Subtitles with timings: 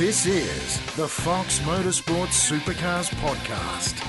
[0.00, 4.02] This is the Fox Motorsports Supercars podcast.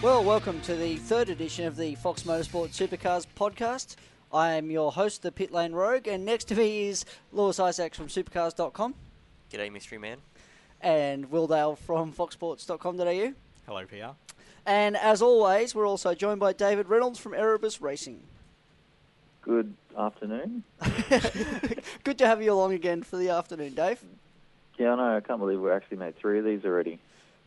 [0.00, 3.96] Well, welcome to the third edition of the Fox Motorsport Supercars podcast.
[4.32, 7.96] I am your host, the Pit Lane Rogue, and next to me is Lewis Isaacs
[7.96, 8.94] from supercars.com
[9.52, 10.18] G'day, mystery man.
[10.80, 13.32] and Will Dale from foxsports.com.au.
[13.66, 14.14] Hello, PR.
[14.66, 18.22] And as always, we're also joined by David Reynolds from Erebus Racing.
[19.42, 20.62] Good afternoon.
[22.04, 24.04] Good to have you along again for the afternoon, Dave.
[24.80, 26.98] Yeah, I can't believe we actually made three of these already,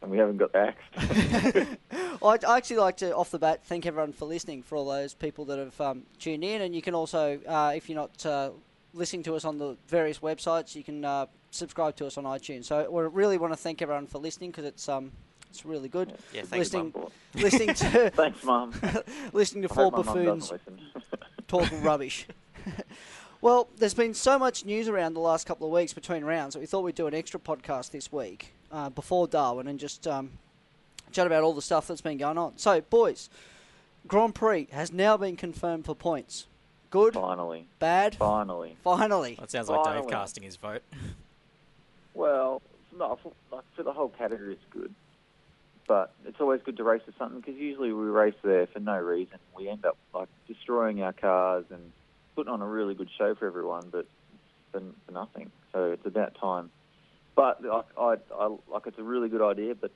[0.04, 0.84] and we haven't got axed.
[2.22, 5.16] I I actually like to, off the bat, thank everyone for listening, for all those
[5.16, 6.62] people that have um, tuned in.
[6.62, 8.52] And you can also, uh, if you're not uh,
[8.94, 12.66] listening to us on the various websites, you can uh, subscribe to us on iTunes.
[12.66, 15.12] So we really want to thank everyone for listening because it's um,
[15.50, 16.14] it's really good.
[16.34, 17.08] Yeah, thanks, listening, Mum.
[17.34, 18.74] listening to Thanks, Mum.
[19.34, 20.80] listening to I four hope my mum buffoons listen.
[21.48, 22.28] talking rubbish.
[23.44, 26.62] Well, there's been so much news around the last couple of weeks between rounds that
[26.62, 30.32] we thought we'd do an extra podcast this week uh, before Darwin and just um,
[31.12, 32.58] chat about all the stuff that's been going on.
[32.58, 33.30] So, boys,
[34.08, 36.48] Grand Prix has now been confirmed for points.
[36.90, 38.78] Good, Finally, bad, finally.
[38.82, 39.36] finally.
[39.38, 40.84] That sounds like Dave casting his vote.
[42.14, 42.62] Well,
[42.98, 44.94] no, for, like, for the whole category, it's good.
[45.86, 48.98] But it's always good to race for something because usually we race there for no
[48.98, 49.38] reason.
[49.54, 51.92] We end up like destroying our cars and
[52.36, 54.06] putting on a really good show for everyone, but
[54.72, 55.52] for, for nothing.
[55.72, 56.70] So it's about time.
[57.36, 59.76] But like, I, I like it's a really good idea.
[59.76, 59.92] But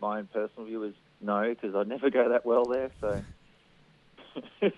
[0.00, 2.90] my own personal view is no because I never go that well there.
[3.00, 3.22] So
[4.62, 4.70] I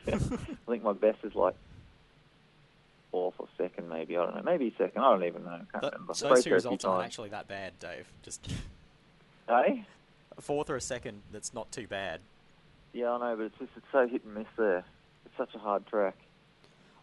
[0.69, 1.55] think my best is like
[3.11, 4.17] fourth or second, maybe.
[4.17, 4.43] I don't know.
[4.43, 5.03] Maybe second.
[5.03, 5.51] I don't even know.
[5.51, 6.15] I can't Th- remember.
[6.15, 8.07] so those two there a few results aren't actually that bad, Dave.
[8.23, 8.47] Just
[9.49, 9.55] Hey?
[9.79, 9.83] Eh?
[10.37, 12.21] a fourth or a second, that's not too bad.
[12.93, 14.85] Yeah, I know, but it's just it's so hit and miss there.
[15.27, 16.17] It's such a hard track.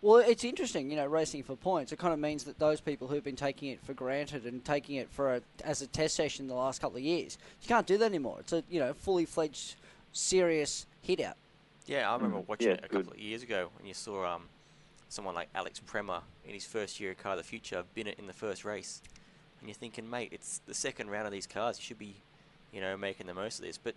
[0.01, 1.91] Well, it's interesting, you know, racing for points.
[1.91, 4.95] It kind of means that those people who've been taking it for granted and taking
[4.95, 7.97] it for a, as a test session the last couple of years, you can't do
[7.99, 8.37] that anymore.
[8.39, 9.75] It's a you know fully fledged,
[10.11, 11.37] serious hit out.
[11.85, 13.05] Yeah, I remember Mm, watching yeah, it a good.
[13.05, 14.43] couple of years ago when you saw um,
[15.09, 18.17] someone like Alex Premat in his first year of Car of the Future bin it
[18.17, 19.01] in the first race.
[19.59, 21.77] And you're thinking, mate, it's the second round of these cars.
[21.77, 22.15] You should be,
[22.71, 23.77] you know, making the most of this.
[23.77, 23.93] But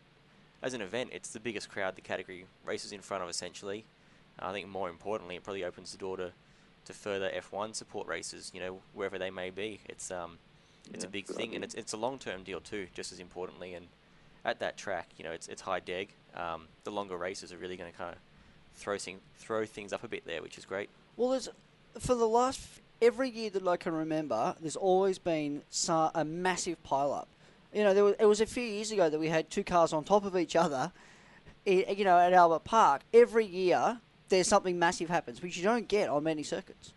[0.63, 3.85] as an event, it's the biggest crowd the category races in front of, essentially.
[4.39, 6.33] I think more importantly, it probably opens the door to,
[6.87, 9.81] to further F1 support races, you know, wherever they may be.
[9.89, 10.39] It's um,
[10.93, 13.75] it's a big thing, and it's it's a long term deal too, just as importantly.
[13.75, 13.87] And
[14.45, 16.11] at that track, you know, it's it's high deg.
[16.35, 18.19] Um, the longer races are really going to kind of
[18.75, 20.91] throw thing, throw things up a bit there, which is great.
[21.17, 21.49] Well, there's
[21.99, 22.61] for the last
[23.01, 27.29] every year that I can remember, there's always been sa- a massive pile up.
[27.73, 29.93] You know, there was, it was a few years ago that we had two cars
[29.93, 30.93] on top of each other.
[31.67, 36.09] You know, at Albert Park, every year there's something massive happens, which you don't get
[36.09, 36.93] on many circuits.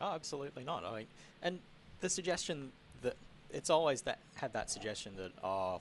[0.00, 0.84] Oh, absolutely not.
[0.84, 1.06] I mean,
[1.42, 1.58] and
[2.00, 2.72] the suggestion
[3.02, 3.16] that
[3.50, 5.80] it's always that had that suggestion that oh,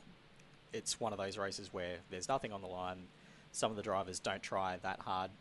[0.74, 2.98] it's one of those races where there's nothing on the line.
[3.52, 5.32] Some of the drivers don't try that hard.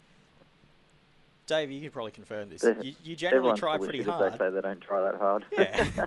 [1.47, 2.63] Dave, you could probably confirm this.
[2.63, 4.33] You, you generally Everyone's try pretty shit if hard.
[4.35, 5.45] They say they don't try that hard.
[5.51, 6.07] Yeah,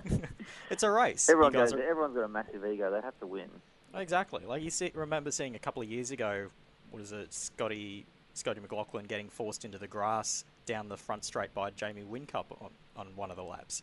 [0.70, 1.28] it's a race.
[1.28, 1.82] Everyone goes, are...
[1.82, 2.90] Everyone's got a massive ego.
[2.90, 3.48] They have to win.
[3.94, 4.44] Exactly.
[4.46, 6.48] Like you see, remember seeing a couple of years ago,
[6.90, 11.54] what is it, Scotty Scotty McLaughlin getting forced into the grass down the front straight
[11.54, 13.82] by Jamie Whincup on, on one of the laps.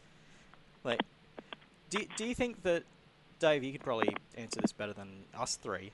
[0.83, 1.01] Like,
[1.89, 2.83] do do you think that
[3.41, 5.07] Dave, you could probably answer this better than
[5.37, 5.91] us three.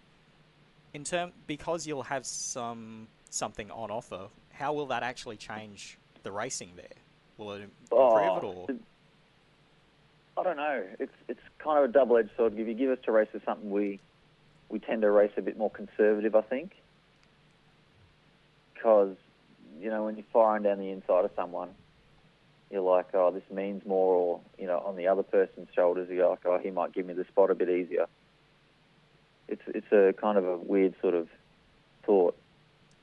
[0.93, 6.31] In term, because you'll have some something on offer, how will that actually change the
[6.31, 6.85] racing there?
[7.37, 8.67] Will it im- improve it oh, or?
[10.37, 10.83] I don't know.
[10.99, 12.59] It's it's kind of a double-edged sword.
[12.59, 13.99] If you give us to race with something, we
[14.69, 16.73] we tend to race a bit more conservative, I think,
[18.77, 19.15] because
[19.81, 21.69] you know when you're firing down the inside of someone,
[22.71, 26.29] you're like, oh, this means more, or you know, on the other person's shoulders, you're
[26.29, 28.07] like, oh, he might give me the spot a bit easier.
[29.47, 31.27] It's it's a kind of a weird sort of
[32.05, 32.35] thought.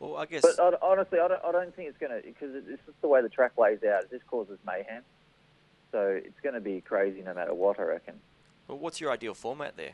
[0.01, 2.55] Well, I guess But I, honestly, I don't, I don't think it's going to because
[2.55, 4.05] it's just the way the track lays out.
[4.05, 5.03] It just causes mayhem.
[5.93, 7.79] So it's going to be crazy no matter what.
[7.79, 8.15] I reckon.
[8.69, 9.93] well, what's your ideal format there?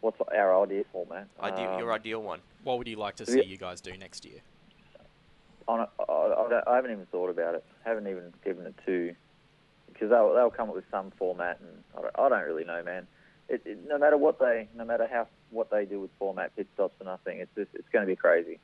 [0.00, 1.26] What's our ideal format?
[1.40, 2.40] Ideal, your Um, ideal one.
[2.66, 3.42] What would you like to Yeah.
[3.42, 4.40] see you guys do next year?
[5.68, 7.64] on a, I, I, I haven't even thought about it.
[7.84, 9.12] haven't even given it to
[9.92, 12.82] because they'll they'll come up with some format, and I don't, I don't really know,
[12.84, 13.06] man.
[13.48, 16.68] It, it, no matter what they, no matter how what they do with format, pit
[16.74, 18.58] stops or nothing, it's just, it's going to be crazy.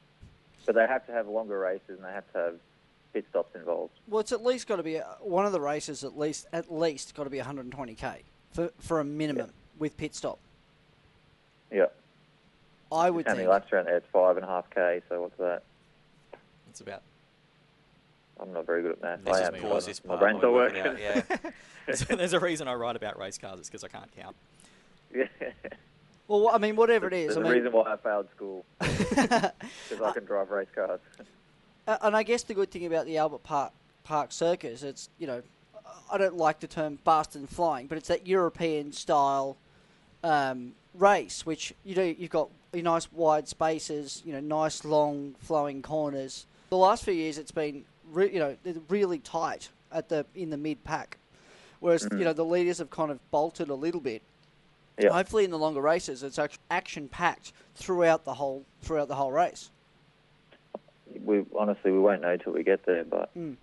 [0.64, 2.54] But they have to have longer races, and they have to have
[3.12, 3.94] pit stops involved.
[4.06, 6.04] Well, it's at least got to be a, one of the races.
[6.04, 8.19] At least, at least, got to be 120k
[8.52, 10.38] for for a minimum with pit stop.
[11.72, 11.87] Yeah.
[12.92, 13.50] I would How many think.
[13.50, 13.96] laps around there?
[13.96, 15.00] It's five and a half k.
[15.08, 15.62] So what's that?
[16.70, 17.02] It's about
[18.40, 19.20] I'm not very good at math.
[19.24, 19.60] Let's I just am.
[19.62, 21.04] pause but this My part brain's while not we work it working.
[21.06, 21.50] out, Yeah.
[21.86, 23.58] there's, there's a reason I write about race cars.
[23.60, 24.36] It's because I can't count.
[25.14, 25.24] yeah.
[26.28, 27.34] Well, I mean, whatever it is.
[27.34, 30.68] There's is, I a mean, reason why I failed school because I can drive race
[30.74, 31.00] cars.
[31.86, 33.72] Uh, and I guess the good thing about the Albert Park
[34.04, 35.42] Park Circus, it's you know,
[36.10, 39.56] I don't like the term fast and flying, but it's that European style
[40.24, 45.34] um, race, which you know you've got your nice wide spaces, you know, nice long
[45.40, 46.46] flowing corners.
[46.70, 48.56] The last few years, it's been re- you know
[48.88, 51.19] really tight at the in the mid pack,
[51.80, 54.22] whereas you know the leaders have kind of bolted a little bit.
[54.98, 55.10] Yeah.
[55.10, 56.38] Hopefully, in the longer races, it's
[56.70, 59.70] action packed throughout the whole throughout the whole race.
[61.22, 63.56] We honestly we won't know till we get there, but Mm.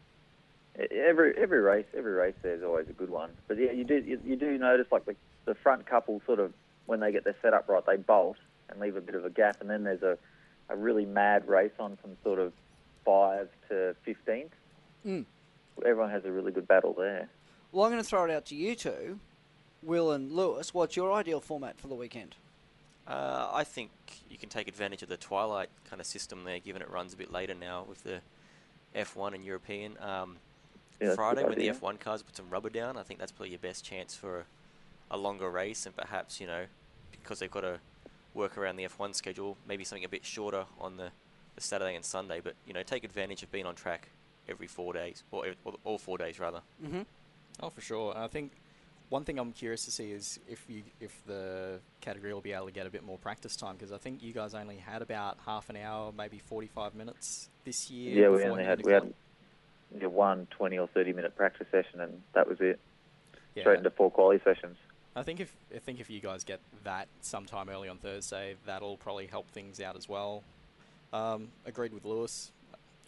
[0.91, 3.31] every every race every race there's always a good one.
[3.47, 5.15] But yeah, you do you, you do notice like the
[5.45, 6.53] the front couple sort of
[6.85, 8.37] when they get their setup right, they bolt
[8.69, 10.17] and leave a bit of a gap, and then there's a
[10.69, 12.53] a really mad race on from sort of
[13.03, 14.53] five to fifteenth.
[15.05, 15.25] Mm.
[15.85, 17.29] Everyone has a really good battle there.
[17.71, 19.19] Well, I'm going to throw it out to you two,
[19.81, 20.73] Will and Lewis.
[20.73, 22.35] What's your ideal format for the weekend?
[23.07, 23.89] Uh, I think
[24.29, 27.17] you can take advantage of the twilight kind of system there, given it runs a
[27.17, 28.21] bit later now with the
[28.95, 29.97] F1 and European.
[29.99, 30.37] Um,
[31.01, 31.69] Yeah, Friday, good when the.
[31.69, 35.15] F1 cars put some rubber down, I think that's probably your best chance for a,
[35.15, 36.65] a longer race, and perhaps you know
[37.11, 37.79] because they've got to
[38.39, 41.11] work around the F1 schedule, maybe something a bit shorter on the,
[41.55, 42.39] the Saturday and Sunday.
[42.43, 44.09] But you know, take advantage of being on track
[44.47, 46.61] every four days, or, or all four days rather.
[46.83, 47.01] Mm-hmm.
[47.61, 48.17] Oh, for sure.
[48.17, 48.53] I think
[49.09, 52.67] one thing I'm curious to see is if you if the category will be able
[52.67, 55.37] to get a bit more practice time because I think you guys only had about
[55.45, 58.23] half an hour, maybe 45 minutes this year.
[58.23, 59.13] Yeah, we only had we had
[59.99, 62.79] quali- one 20 or 30 minute practice session, and that was it.
[63.55, 63.63] Yeah.
[63.63, 64.77] Straight into four quality sessions.
[65.15, 68.97] I think if I think if you guys get that sometime early on Thursday, that'll
[68.97, 70.43] probably help things out as well.
[71.11, 72.51] Um, agreed with Lewis.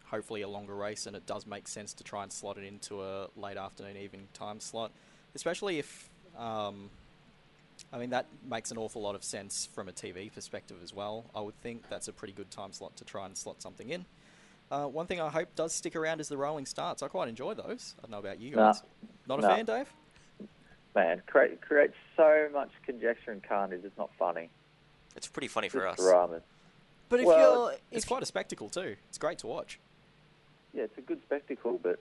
[0.06, 3.02] Hopefully a longer race, and it does make sense to try and slot it into
[3.02, 4.92] a late afternoon evening time slot,
[5.36, 6.10] especially if.
[6.38, 6.90] Um,
[7.92, 11.26] I mean that makes an awful lot of sense from a TV perspective as well.
[11.34, 14.06] I would think that's a pretty good time slot to try and slot something in.
[14.70, 17.02] Uh, one thing I hope does stick around is the rolling starts.
[17.04, 17.96] I quite enjoy those.
[17.98, 18.82] I don't know about you guys.
[19.28, 19.92] Not a fan, Dave?
[20.96, 23.82] Man, create creates so much conjecture and carnage.
[23.84, 24.50] It's not funny.
[25.16, 26.06] It's pretty funny for Just us.
[26.06, 26.42] dramas.
[27.10, 28.96] But if Well, you're, It's if quite a spectacle too.
[29.10, 29.80] It's great to watch.
[30.74, 32.00] Yeah, it's a good spectacle, but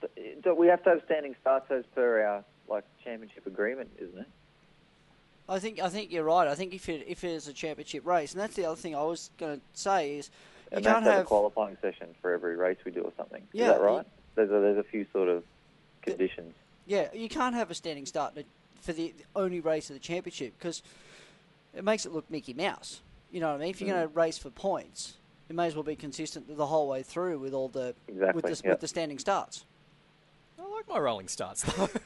[0.00, 4.18] th- don't we have to have standing starts as per our like championship agreement, isn't
[4.18, 4.26] it?
[5.48, 6.46] I think I think you're right.
[6.48, 8.94] I think if it if it is a championship race, and that's the other thing
[8.96, 10.30] I was going to say is
[10.70, 13.42] you and can't have have a qualifying session for every race we do or something.
[13.52, 14.06] Yeah, Is that you- right?
[14.34, 15.42] There's a, there's a few sort of
[16.00, 16.54] conditions.
[16.86, 18.36] Yeah you can't have a standing start
[18.80, 20.82] for the only race of the championship because
[21.74, 23.00] it makes it look Mickey Mouse.
[23.30, 23.70] You know what I mean?
[23.70, 25.14] If you're going to race for points,
[25.48, 28.44] it may as well be consistent the whole way through with all the Exactly, with
[28.44, 28.70] the, yeah.
[28.72, 29.64] with the standing starts.
[30.58, 31.88] I like my rolling starts though.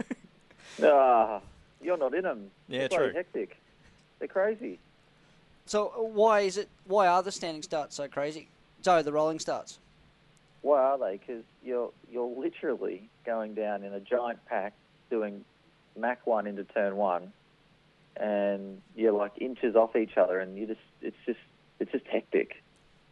[0.82, 1.40] Ah,
[1.80, 2.50] you're not in them.
[2.68, 3.12] Yeah, They're true.
[3.14, 3.56] Hectic.
[4.18, 4.78] They're crazy.
[5.64, 6.68] So uh, why is it?
[6.84, 8.48] Why are the standing starts so crazy?
[8.82, 9.78] So the rolling starts.
[10.66, 11.16] Why are they?
[11.16, 14.72] Because you're you're literally going down in a giant pack
[15.10, 15.44] doing
[15.96, 17.32] Mach one into turn one,
[18.16, 21.38] and you're like inches off each other, and you just it's just
[21.78, 22.64] it's just hectic.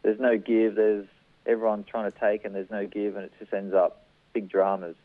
[0.03, 0.75] There's no give.
[0.75, 1.07] There's
[1.47, 4.97] everyone's trying to take, and there's no give, and it just ends up big dramas.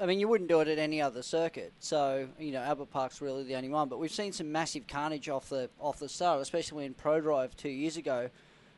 [0.00, 1.72] I mean, you wouldn't do it at any other circuit.
[1.78, 3.88] So you know, Albert Park's really the only one.
[3.88, 7.68] But we've seen some massive carnage off the off the start, especially when ProDrive two
[7.70, 8.30] years ago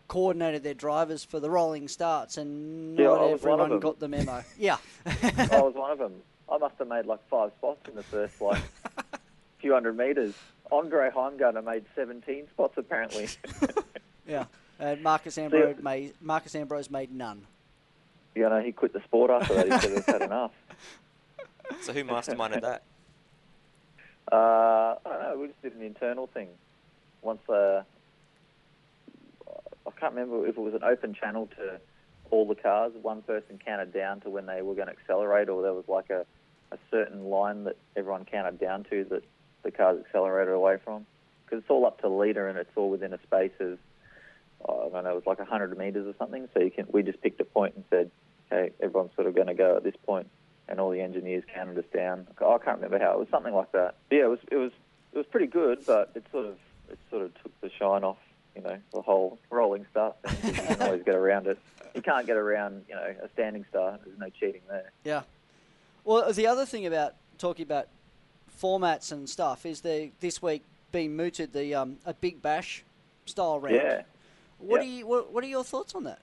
[0.09, 3.71] coordinated their drivers for the rolling starts, and Yeah, not I was one of everyone
[3.71, 3.81] them.
[3.81, 4.45] got the memo.
[4.59, 4.77] yeah.
[5.07, 6.15] I was one of them.
[6.51, 8.63] I must have made like five spots in the first like
[9.59, 10.35] few hundred meters.
[10.71, 13.29] Andre Heimgartner made 17 spots apparently.
[14.27, 14.45] yeah.
[14.79, 17.47] And Marcos Ambrose made Marcos Ambrose made none.
[18.35, 19.67] you know, he quit the sport after that.
[19.73, 20.51] He said he's had enough.
[21.81, 22.83] So who masterminded that?
[24.31, 25.39] Uh, I don't know.
[25.41, 26.49] We just did an internal thing.
[27.23, 27.83] Once uh,
[29.87, 31.81] I can't remember if it was an open channel to
[32.31, 32.93] all the cars.
[33.01, 36.11] One person counted down to when they were going to accelerate, or there was like
[36.11, 36.25] a,
[36.73, 39.23] a certain line that everyone counted down to that
[39.63, 41.07] the cars accelerated away from.
[41.45, 43.79] Because it's all up to leader, and it's all within a space of
[44.67, 46.49] I don't know, it was like 100 meters or something.
[46.55, 48.11] So you can we just picked a point and said,
[48.51, 50.29] okay, everyone's sort of going to go at this point,
[50.69, 52.27] and all the engineers counted us down.
[52.39, 53.97] I can't remember how it was, something like that.
[54.09, 54.73] But yeah, it was it was
[55.13, 56.57] it was pretty good, but it sort of
[56.91, 58.19] it sort of took the shine off,
[58.57, 60.55] you know, the whole rolling start thing.
[60.55, 61.59] You can always get around it.
[61.95, 64.01] You can't get around, you know, a standing start.
[64.05, 64.91] There's no cheating there.
[65.05, 65.23] Yeah.
[66.05, 67.89] Well, the other thing about talking about
[68.61, 72.85] formats and stuff is they this week being mooted the um, a big bash
[73.27, 73.77] style round.
[73.77, 74.03] Yeah.
[74.59, 74.89] What Yeah.
[74.89, 76.21] are you what, what are your thoughts on that?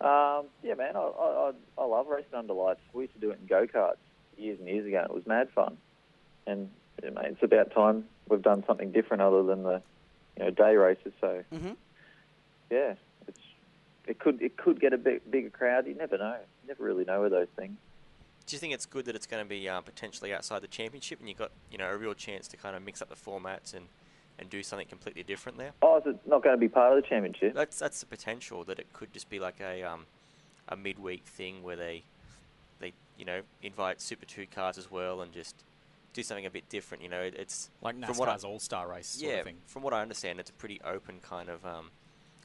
[0.00, 2.80] Um, yeah, man, I, I, I- I love racing under lights.
[2.92, 3.96] We used to do it in go karts
[4.36, 5.78] years and years ago, and it was mad fun.
[6.46, 6.70] And
[7.02, 9.80] yeah, mate, it's about time we've done something different other than the
[10.36, 11.12] you know day races.
[11.20, 11.76] So Mhm.
[12.70, 12.94] yeah,
[13.26, 13.40] it's
[14.06, 15.86] it could it could get a bit bigger crowd.
[15.86, 16.36] You never know.
[16.62, 17.76] You never really know with those things.
[18.46, 21.20] Do you think it's good that it's going to be uh, potentially outside the championship,
[21.20, 23.74] and you've got you know a real chance to kind of mix up the formats
[23.74, 23.86] and,
[24.38, 25.72] and do something completely different there?
[25.82, 27.54] Oh, is it not going to be part of the championship?
[27.54, 30.06] That's that's the potential that it could just be like a um,
[30.68, 32.02] a midweek thing where they
[32.80, 35.54] they you know invite Super Two cars as well and just
[36.12, 37.02] do something a bit different.
[37.02, 39.44] You know, it, it's Like from what I- NASCAR's All Star race sort yeah, of
[39.46, 39.56] thing.
[39.66, 41.90] from what I understand, it's a pretty open kind of um,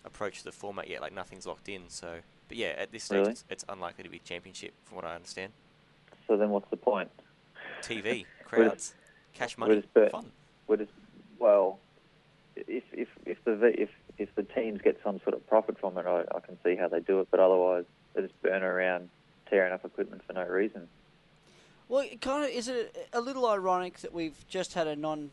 [0.06, 1.02] approach to the format yet.
[1.02, 1.84] Like nothing's locked in.
[1.90, 3.32] So, but yeah, at this stage, Really?
[3.32, 5.52] it's, it's unlikely to be championship, from what I understand.
[6.28, 7.10] So then, what's the point?
[7.82, 8.94] TV, We're- crowds,
[9.34, 10.26] cash We're money, just bet- fun.
[10.68, 10.92] We're just
[11.40, 11.80] well,
[12.56, 16.06] if if if the if if the teams get some sort of profit from it,
[16.06, 17.28] I, I can see how they do it.
[17.32, 19.10] But otherwise, they just burn around
[19.50, 20.88] tearing up equipment for no reason.
[21.90, 25.32] Well, it kind of is it a little ironic that we've just had a non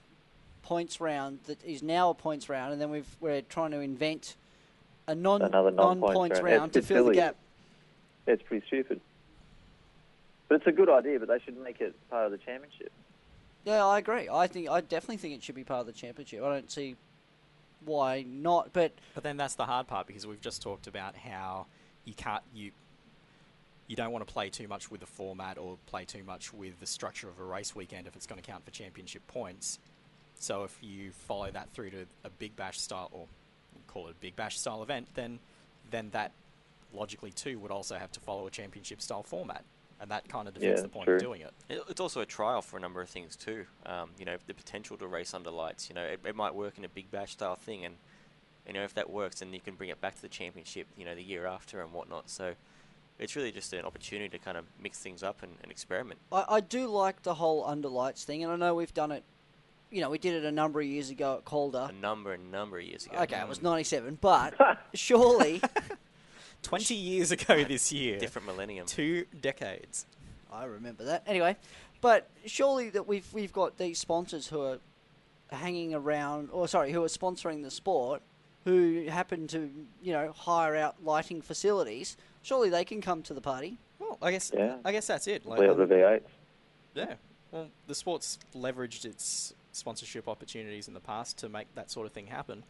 [0.62, 4.36] points round that is now a points round, and then we've we're trying to invent
[5.06, 6.58] a non Another non-points points round.
[6.58, 7.36] round to a bit fill the gap.
[8.26, 9.00] It's pretty stupid.
[10.48, 11.18] But it's a good idea.
[11.18, 12.92] But they should make it part of the championship.
[13.64, 14.28] Yeah, I agree.
[14.30, 16.42] I think I definitely think it should be part of the championship.
[16.42, 16.96] I don't see
[17.84, 18.72] why not.
[18.72, 21.66] But But then that's the hard part because we've just talked about how
[22.04, 22.70] you can't you
[23.86, 26.80] you don't want to play too much with the format or play too much with
[26.80, 29.78] the structure of a race weekend if it's going to count for championship points.
[30.36, 33.26] So if you follow that through to a big bash style or
[33.86, 35.38] call it a big bash style event, then
[35.90, 36.32] then that
[36.92, 39.64] logically too would also have to follow a championship style format,
[40.00, 41.16] and that kind of defeats Yeah, the point true.
[41.16, 41.52] of doing it.
[41.68, 43.66] It, it's also a trial for a number of things too.
[43.84, 45.88] Um, you know, the potential to race under lights.
[45.88, 47.96] You know, it, it might work in a big bash style thing, and
[48.66, 50.86] you know if that works, then you can bring it back to the championship.
[50.96, 52.30] You know, the year after and whatnot.
[52.30, 52.54] So
[53.18, 56.20] it's really just an opportunity to kind of mix things up and, and experiment.
[56.32, 59.24] I, I do like the whole under lights thing, and I know we've done it.
[59.90, 61.88] You know, we did it a number of years ago at Calder.
[61.90, 63.18] A number a number of years ago.
[63.18, 63.64] Okay, it was mm.
[63.64, 64.54] '97, but
[64.94, 65.62] surely
[66.64, 68.86] Twenty years ago this year, different millennium.
[68.86, 70.06] two decades.
[70.50, 71.22] I remember that.
[71.26, 71.56] Anyway,
[72.00, 74.78] but surely that we've we've got these sponsors who are
[75.50, 78.22] hanging around, or sorry, who are sponsoring the sport,
[78.64, 79.70] who happen to
[80.02, 82.16] you know hire out lighting facilities.
[82.44, 83.78] Surely they can come to the party.
[83.98, 84.76] Well, I guess Yeah.
[84.84, 85.46] I guess that's it.
[85.46, 86.20] Like, Play out the um, V8s.
[86.94, 87.14] Yeah.
[87.50, 92.12] Well, the sport's leveraged its sponsorship opportunities in the past to make that sort of
[92.12, 92.62] thing happen.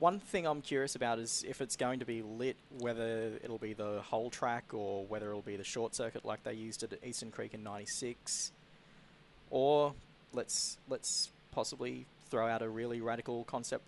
[0.00, 3.72] One thing I'm curious about is if it's going to be lit, whether it'll be
[3.72, 7.30] the whole track or whether it'll be the short circuit like they used at Eastern
[7.30, 8.50] Creek in '96,
[9.50, 9.94] or
[10.32, 13.84] let's let's possibly throw out a really radical concept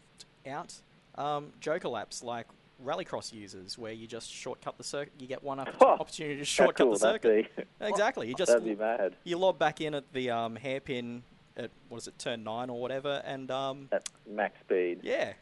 [0.46, 0.74] out.
[1.16, 2.46] Um, Joker laps like
[2.84, 6.44] rallycross users, where you just shortcut the circuit, you get one opp- Oh, opportunity to
[6.44, 7.56] shortcut cool, the that'd circuit.
[7.56, 8.28] be- Exactly.
[8.28, 9.14] You just That'd be mad.
[9.24, 11.22] you lob back in at the um, hairpin
[11.56, 15.00] at what is it, turn nine or whatever, and um, At max speed.
[15.02, 15.32] yeah,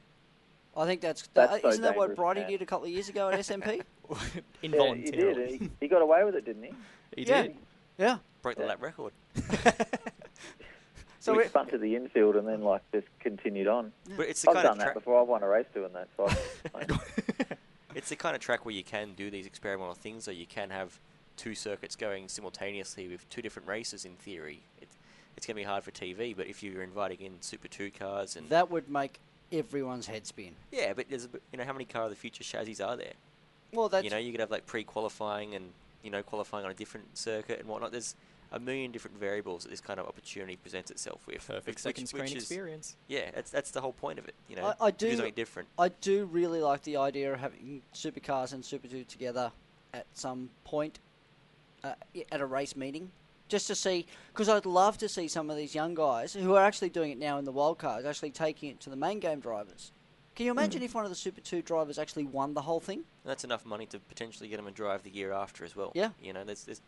[0.77, 2.51] I think that's, That's that, so isn't that what dangerous, Bridie man.
[2.51, 3.83] did a couple of years ago at SMP?
[4.63, 5.51] Yeah, he did.
[5.61, 6.71] He, he got away with it, didn't he?
[7.17, 7.43] He Yeah.
[7.43, 7.57] did.
[7.99, 8.19] yeah.
[8.43, 8.69] Broke the Yeah.
[8.69, 9.13] lap record.
[11.25, 13.93] So we- spun to the infield and then like just continued on.
[14.17, 15.21] But it's the I've kind done of that before.
[15.23, 16.09] I've won a race doing that.
[16.17, 16.29] So
[16.75, 16.87] I,
[17.95, 20.69] It's the kind of track where you can do these experimental things, or you can
[20.71, 20.99] have
[21.37, 24.05] two circuits going simultaneously with two different races.
[24.05, 24.89] In theory, it,
[25.37, 26.37] it's going to be hard for TV.
[26.37, 29.21] But if you're inviting in Super Two cars and that would make
[29.53, 30.51] everyone's head spin.
[30.73, 32.97] yeah, but there's a, bit- you know how many car of the future chassis are
[32.97, 33.13] there?
[33.73, 35.67] Well, that's you know, you could have like pre-qualifying and
[36.03, 37.93] you know qualifying on a different circuit and whatnot.
[37.93, 38.15] There's
[38.53, 41.47] a million different variables that this kind of opportunity presents itself with.
[41.47, 42.97] Perfect which- second which- screen which is- experience.
[43.09, 44.35] Yeah, that's that's the whole point of it.
[44.49, 45.69] You know, I- I do do- something different.
[45.79, 49.53] I do really like the idea of having supercars and Super 2 together
[49.93, 50.99] at some point
[51.83, 51.95] uh,
[52.33, 53.11] at a race meeting.
[53.49, 56.65] Just to see, because I'd love to see some of these young guys who are
[56.65, 59.39] actually doing it now in the wild cards, actually taking it to the main game
[59.41, 59.93] drivers.
[60.35, 63.05] Can you imagine if one of the Super 2 drivers actually won the whole thing?
[63.25, 65.93] That's enough money to potentially get them a drive the year after as well.
[65.95, 66.11] Yeah.
[66.21, 66.81] You know, there's there's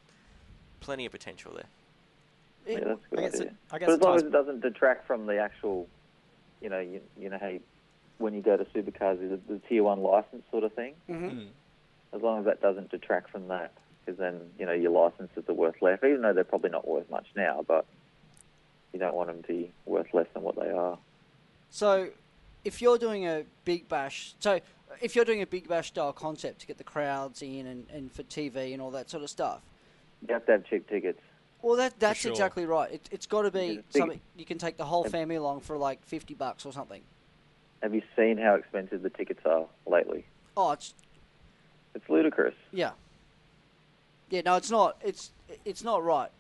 [0.80, 1.64] plenty of potential there.
[2.66, 3.46] Yeah, that's a good I guess idea.
[3.48, 5.88] it- I guess but as long ties- as it doesn't detract from the actual,
[6.60, 7.60] you know, you, you know how you,
[8.18, 10.94] when you go to supercars, the, the tier one license sort of thing.
[11.08, 11.30] Mhm.
[11.32, 11.46] Mm.
[12.12, 13.72] As long as that doesn't detract from that,
[14.04, 17.08] because then you know your licenses are worth less, even though they're probably not worth
[17.10, 17.64] much now.
[17.66, 17.84] But
[18.92, 20.98] you don't want them to be worth less than what they are.
[21.70, 22.08] So,
[22.64, 24.60] if you're doing a big bash, so
[25.02, 28.10] if you're doing a big bash style concept to get the crowds in and, and
[28.10, 29.60] for TV and all that sort of stuff,
[30.26, 31.20] You have to have cheap tickets.
[31.62, 32.30] well, that that's sure.
[32.30, 32.92] exactly right.
[32.92, 33.84] It, it's got to be big.
[33.90, 37.02] something you can take the whole family along for like fifty bucks or something.
[37.82, 40.24] Have you seen how expensive the tickets are lately?
[40.56, 40.94] Oh, it's
[41.94, 42.54] It's ludicrous.
[42.72, 42.92] Yeah.
[44.30, 44.96] Yeah, no, it's not.
[45.04, 45.32] It's
[45.64, 46.30] it's not right.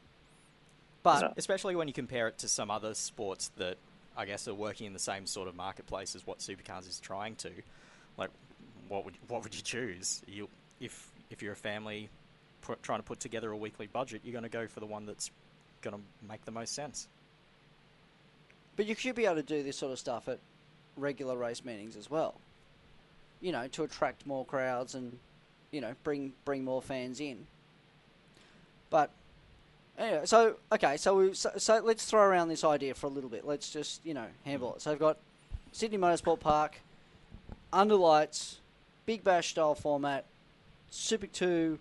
[1.02, 1.32] But No.
[1.36, 3.76] Especially when you compare it to some other sports that
[4.16, 7.36] I guess are working in the same sort of marketplace as what Supercars is trying
[7.36, 7.50] to.
[8.16, 8.30] Like,
[8.88, 10.22] what would what would you choose?
[10.26, 10.48] You
[10.80, 12.08] if if you're a family
[12.66, 15.06] put, trying to put together a weekly budget, you're going to go for the one
[15.06, 15.30] that's
[15.82, 17.08] going to make the most sense.
[18.76, 20.38] but you should be able to do this sort of stuff at
[20.96, 22.34] regular race meetings as well.
[23.40, 25.18] You know, to attract more crowds and
[25.70, 27.46] you know bring bring more fans in.
[28.90, 29.10] But
[29.98, 33.30] anyway, so okay, so we so, so let's throw around this idea for a little
[33.30, 33.46] bit.
[33.46, 34.82] Let's just you know handball it.
[34.82, 35.18] So I've got
[35.72, 36.80] Sydney Motorsport Park,
[37.72, 38.58] under lights,
[39.04, 40.24] big bash style format,
[40.90, 41.78] Super Two,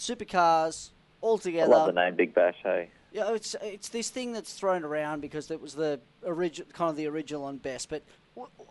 [0.00, 0.90] supercars
[1.20, 1.70] all I together.
[1.70, 2.56] love the name Big Bash.
[2.62, 6.70] Hey, Yeah, oh, it's it's this thing that's thrown around because it was the original,
[6.72, 7.88] kind of the original and best.
[7.90, 8.02] But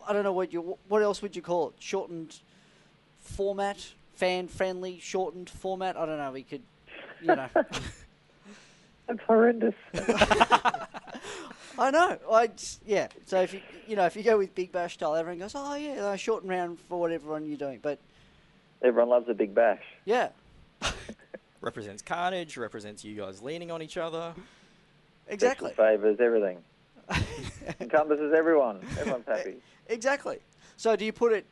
[0.06, 1.74] I don't know what you what else would you call it?
[1.78, 2.40] Shortened
[3.18, 5.96] format, fan friendly, shortened format.
[5.96, 6.32] I don't know.
[6.32, 6.62] We could,
[7.20, 7.48] you know.
[7.54, 9.74] that's horrendous.
[11.78, 12.18] I know.
[12.30, 13.08] I just, yeah.
[13.26, 15.74] So if you you know if you go with Big Bash style, everyone goes, oh
[15.76, 17.78] yeah, shorten round for whatever one you're doing.
[17.80, 17.98] But
[18.82, 19.82] Everyone loves a Big Bash.
[20.06, 20.28] yeah,
[21.60, 24.32] Represents carnage, represents you guys leaning on each other.
[25.28, 26.58] exactly, Special favours, everything.
[27.80, 28.80] Encompasses everyone.
[28.98, 29.56] Everyone's happy.
[29.88, 30.38] exactly.
[30.76, 31.44] So do you put it?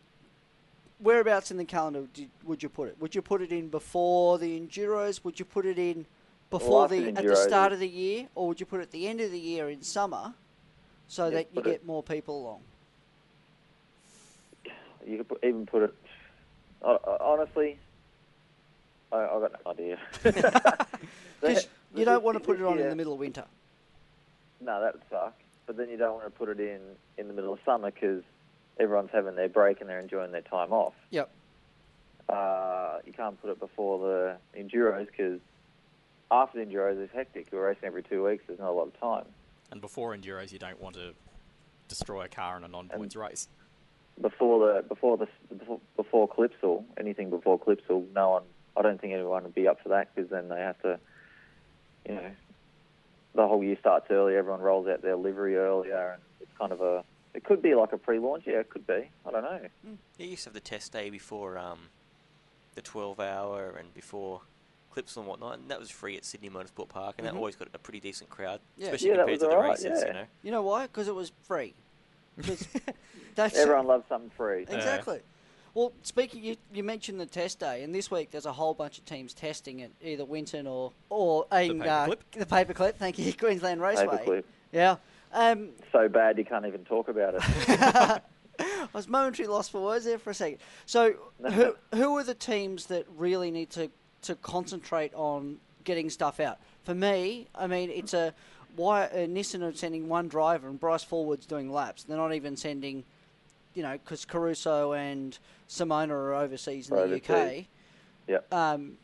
[1.00, 2.96] Whereabouts in the calendar do, would you put it?
[3.00, 5.22] Would you put it in before the Enduros?
[5.24, 6.06] Would you put it in
[6.50, 8.84] before after the the at the start of the year, or would you put it
[8.84, 10.32] at the end of the year in summer,
[11.06, 12.60] so Yeah, that you put it- get more people along?
[15.06, 15.94] You could put, even put it.
[16.82, 17.78] Uh, uh, honestly,
[19.12, 19.98] I, I've got no idea.
[21.40, 23.44] Because you don't want to put it on in the middle of winter.
[24.60, 25.34] No, that would suck.
[25.66, 26.80] But then you don't want to put it in
[27.16, 28.24] in the middle of summer because
[28.80, 30.94] everyone's having their break and they're enjoying their time off.
[31.10, 31.30] Yep.
[32.28, 35.38] Uh, you can't put it before the enduros because
[36.30, 37.48] after the enduros is hectic.
[37.52, 38.44] You're racing every two weeks.
[38.46, 39.24] There's not a lot of time.
[39.70, 41.12] And before Enduros, you don't want to
[41.88, 43.48] destroy a car in a non-points race.
[44.20, 48.42] Before the before the before, before Clipsal, anything before Clipsal, no one.
[48.78, 51.00] I don't think anyone would be up for that because then they have to,
[52.08, 52.30] you know,
[53.34, 54.36] the whole year starts early.
[54.36, 57.04] Everyone rolls out their livery earlier, and it's kind of a.
[57.34, 58.44] It could be like a pre-launch.
[58.46, 59.10] Yeah, it could be.
[59.26, 59.60] I don't know.
[60.16, 61.78] You used to have the test day before um,
[62.74, 64.40] the 12 hour and before
[64.92, 67.32] clips and whatnot, and that was free at Sydney Motorsport Park, and Mhm.
[67.32, 68.86] that always got a pretty decent crowd, Yeah.
[68.86, 70.06] especially Yeah, that compared to the alright, races, yeah.
[70.06, 70.24] you know.
[70.42, 70.86] You know why?
[70.86, 71.74] Because it was free.
[72.42, 72.68] 'Cause
[73.34, 74.62] that's Everyone loves something free.
[74.62, 75.20] exactly.
[75.78, 78.98] Well, speaking, you, you mentioned the test day, and this week there's a whole bunch
[78.98, 82.16] of teams testing at either Winton or or in, uh, paperclip.
[82.32, 82.94] the paperclip.
[82.96, 84.06] Thank you, Queensland Raceway.
[84.06, 84.44] Paperclip.
[84.72, 84.96] Yeah.
[85.32, 87.42] Um, So bad you can't even talk about it.
[88.58, 90.58] I was momentarily lost for words there for a second.
[90.84, 91.14] So,
[91.52, 93.88] who who are the teams that really need to,
[94.22, 96.58] to concentrate on getting stuff out?
[96.82, 98.34] For me, I mean, it's a
[98.74, 102.02] why uh, Nissan are sending one driver and Bryce Fullwood's doing laps.
[102.02, 103.04] They're not even sending,
[103.78, 105.38] you know, because Caruso and
[105.68, 107.30] Simona are overseas in the UK.
[107.30, 107.66] Overseas.
[108.26, 108.52] Yep.
[108.52, 108.98] Um,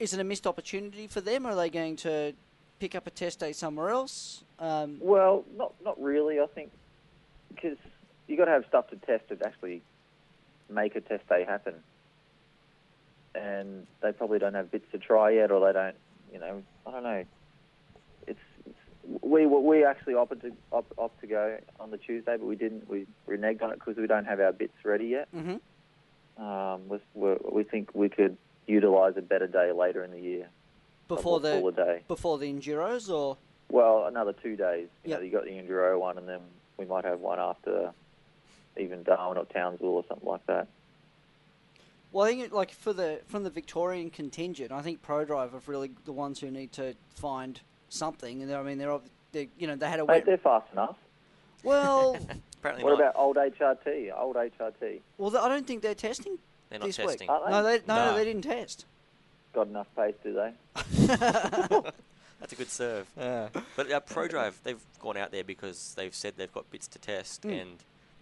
[0.00, 1.46] is it a missed opportunity for them?
[1.46, 2.32] Are they going to
[2.80, 4.42] pick up a test day somewhere else?
[4.58, 6.40] Um, Well, not not really.
[6.40, 6.72] I think
[7.54, 7.78] because
[8.26, 9.80] you got to have stuff to test to actually
[10.68, 11.74] make a test day happen,
[13.36, 15.96] and they probably don't have bits to try yet, or they don't.
[16.32, 17.24] You know, I don't know.
[19.22, 22.88] We we actually opted to opt, opt to go on the Tuesday, but we didn't.
[22.88, 25.28] We reneged on it because we don't have our bits ready yet.
[25.32, 25.56] hmm
[26.42, 26.82] Um,
[27.14, 28.36] we we think we could
[28.66, 30.48] utilise a better day later in the year.
[31.08, 32.02] Before the day.
[32.06, 33.36] before the Enduros, or
[33.70, 34.88] Well, another two days.
[35.04, 35.18] You Yep.
[35.18, 36.40] know, you got the Enduro one, and then
[36.76, 37.92] we might have one after
[38.78, 40.68] even Darwin or Townsville or something like that.
[42.12, 45.62] Well, I think it, like for the from the Victorian contingent, I think ProDrive are
[45.66, 47.60] really the ones who need to find
[47.90, 48.42] something.
[48.42, 50.96] And I mean, they're, ob- they you know they had a Mate, they're fast enough.
[51.62, 52.16] well,
[52.58, 53.00] Apparently What not.
[53.00, 54.10] about old HRT?
[54.18, 57.20] Old HRT well, I don't think they're testing They're not this testing.
[57.20, 57.30] week.
[57.30, 57.50] Are they?
[57.50, 58.16] No, they, no, No.
[58.16, 58.84] they didn't test.
[59.54, 60.52] got enough pace, do they?
[62.40, 63.06] That's a good serve.
[63.18, 63.48] Yeah.
[63.76, 67.42] But uh, ProDrive, they've gone out there because they've said they've got bits to test,
[67.42, 67.60] Mm.
[67.62, 67.70] and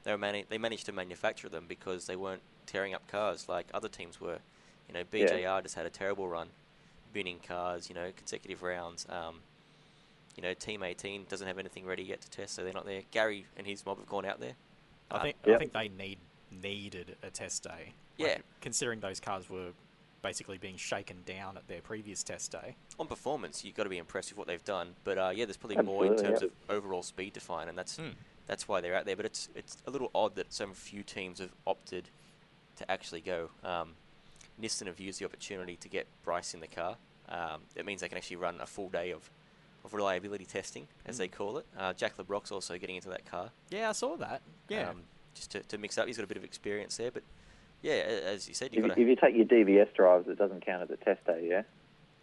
[0.04, 3.66] they were mani- they managed to manufacture them because they weren't tearing up cars like
[3.74, 4.38] other teams were.
[4.88, 5.26] You know, Yeah.
[5.26, 6.48] BJR just had a terrible run,
[7.12, 7.88] binning cars.
[7.88, 9.06] You know, consecutive rounds.
[9.08, 9.40] Um,
[10.38, 13.02] you know, Team 18 doesn't have anything ready yet to test, so they're not there.
[13.10, 14.52] Garry and his mob have gone out there.
[15.10, 15.56] I Uh, think Yep.
[15.56, 16.18] I think they need
[16.52, 17.92] needed a test day.
[18.16, 18.38] Yeah.
[18.60, 19.72] considering those cars were
[20.22, 22.74] basically being shaken down at their previous test day.
[23.00, 24.94] on performance, you've got to be impressed with what they've done.
[25.04, 26.46] But uh, yeah, there's probably more in terms yeah.
[26.48, 28.10] of overall speed to find, and that's Hmm.
[28.46, 29.16] that's why they're out there.
[29.16, 32.10] But it's it's a little odd that so few teams have opted
[32.76, 33.50] to actually go.
[33.64, 33.96] Um,
[34.60, 36.96] Nissan have used the opportunity to get Bryce in the car.
[37.28, 39.30] Um, it means they can actually run a full day of,
[39.84, 41.18] of reliability testing, as Mm.
[41.18, 41.66] they call it.
[41.76, 43.50] Uh, Jack Le Brocq's also getting into that car.
[43.70, 44.42] Yeah, I saw that.
[44.68, 44.90] Yeah.
[44.90, 47.10] Um, just to, to mix up, he's got a bit of experience there.
[47.10, 47.22] But
[47.82, 50.36] yeah, as you said, If, you've you- got if you take your DVS drives, it
[50.38, 51.62] doesn't count as a test day, yeah?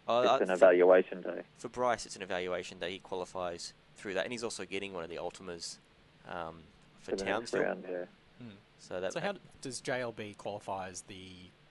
[0.08, 1.42] Oh, it's uh, an for- evaluation day.
[1.58, 2.92] For Bryce, it's an evaluation day.
[2.92, 5.78] He qualifies through that, and he's also getting one of the Altimas
[6.28, 6.62] um,
[7.00, 7.62] for the next Townsville.
[7.62, 8.04] round, yeah.
[8.44, 8.50] Mm.
[8.78, 11.30] So that so how does JLB qualify as the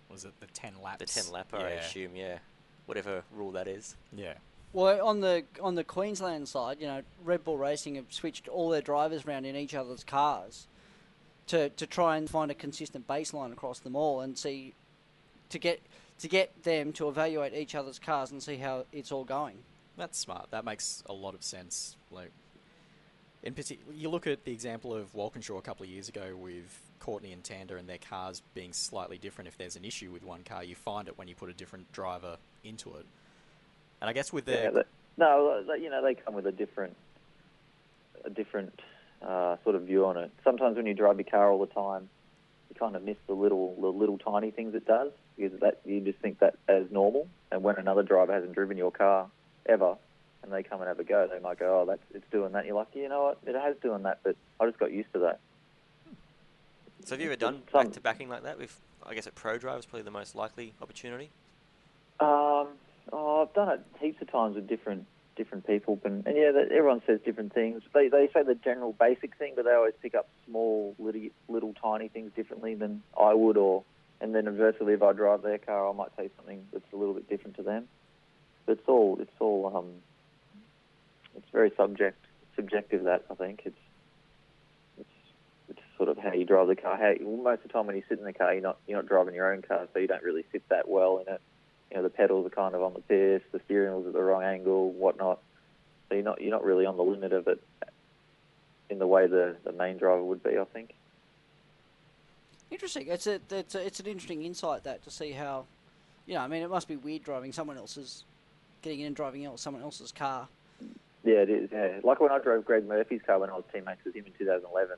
[0.10, 1.14] was it the ten laps?
[1.14, 1.66] the ten lapper, yeah.
[1.68, 2.40] I assume, yeah,
[2.88, 3.96] whatever rule that is.
[4.12, 4.34] Yeah.
[4.76, 8.70] Well, on the on the Queensland side, you know, Red Bull Racing have switched all
[8.70, 10.68] their drivers around in each other's cars
[11.48, 14.74] to to try and find a consistent baseline across them all and see
[15.48, 15.80] to get
[16.20, 19.60] to get them to evaluate each other's cars and see how it's all going.
[19.96, 20.52] That's smart.
[20.52, 21.96] That makes a lot of sense.
[22.12, 22.34] Like,
[23.44, 26.82] in particular, you look at the example of Walkinshaw a couple of years ago with
[27.00, 29.48] Courtney and Tander and their cars being slightly different.
[29.48, 31.90] If there's an issue with one car, you find it when you put a different
[31.94, 32.36] driver
[32.66, 33.06] into it.
[34.02, 34.86] And I guess with Yeah, their
[35.18, 36.96] no, you know they come with a different,
[38.24, 38.82] a different
[39.22, 40.32] uh, sort of view on it.
[40.44, 42.10] Sometimes when you drive your car all the time,
[42.70, 46.02] you kind of miss the little, the little tiny things it does because that you
[46.02, 47.28] just think that as normal.
[47.52, 49.28] And when another driver hasn't driven your car
[49.66, 49.96] ever,
[50.44, 52.66] and they come and have a go, they might go, "Oh, that's it's doing that."
[52.66, 53.40] You're like, "You know what?
[53.46, 55.40] It has doing that, but I just got used to that."
[57.06, 58.58] So have you ever done back to backing like that?
[58.58, 61.30] With I guess at Pro Drive is probably the most likely opportunity.
[62.20, 62.68] Um,
[63.12, 67.02] oh, I've done it heaps of times with different different people, and, and yeah, everyone
[67.06, 67.82] says different things.
[67.94, 71.74] They they say the general basic thing, but they always pick up small, little, little
[71.74, 73.84] tiny things differently than I would, or
[74.22, 77.14] and then inversely, if I drive their car, I might say something that's a little
[77.14, 77.88] bit different to them.
[78.66, 79.92] But it's all it's all um,
[81.36, 82.18] it's very subject
[82.56, 83.04] subjective.
[83.04, 83.76] That I think it's
[84.98, 85.10] it's
[85.70, 86.98] it's sort of how you drive the car.
[86.98, 88.98] How well, most of the time when you sit in the car, you're not you're
[88.98, 91.42] not driving your own car, so you don't really sit that well in it
[91.92, 94.22] you know the pedals are kind of on the piss, the steering wheel's at the
[94.22, 95.40] wrong angle, whatnot.
[96.10, 97.62] So you're not you're not really on the limit of it
[98.90, 100.94] in the way the, the main driver would be, I think.
[102.72, 103.08] Interesting.
[103.08, 105.66] It's a it's a, it's an interesting insight that to see how,
[106.26, 108.24] you know, I mean, it must be weird driving someone else's,
[108.82, 110.48] getting in and driving someone else's car.
[111.24, 111.70] Yeah, it is.
[111.72, 114.34] Yeah, like when I drove Greg Murphy's car when I was teammates with him in
[114.38, 114.98] 2011.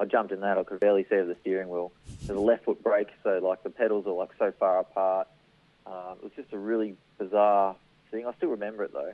[0.00, 0.58] I jumped in that.
[0.58, 1.92] I could barely see over the steering wheel.
[2.22, 5.28] There's a left foot brake, so like the pedals are like so far apart.
[5.86, 7.76] Um, it was just a really bizarre
[8.10, 8.26] thing.
[8.26, 9.12] I still remember it though,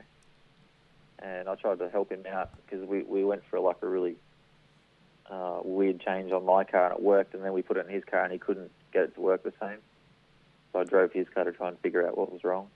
[1.19, 4.15] and I tried to help him out because we we went for like a really
[5.29, 7.93] uh, weird change on my car and it worked, and then we put it in
[7.93, 9.77] his car and he couldn't get it to work the same.
[10.71, 12.67] So I drove his car to try and figure out what was wrong.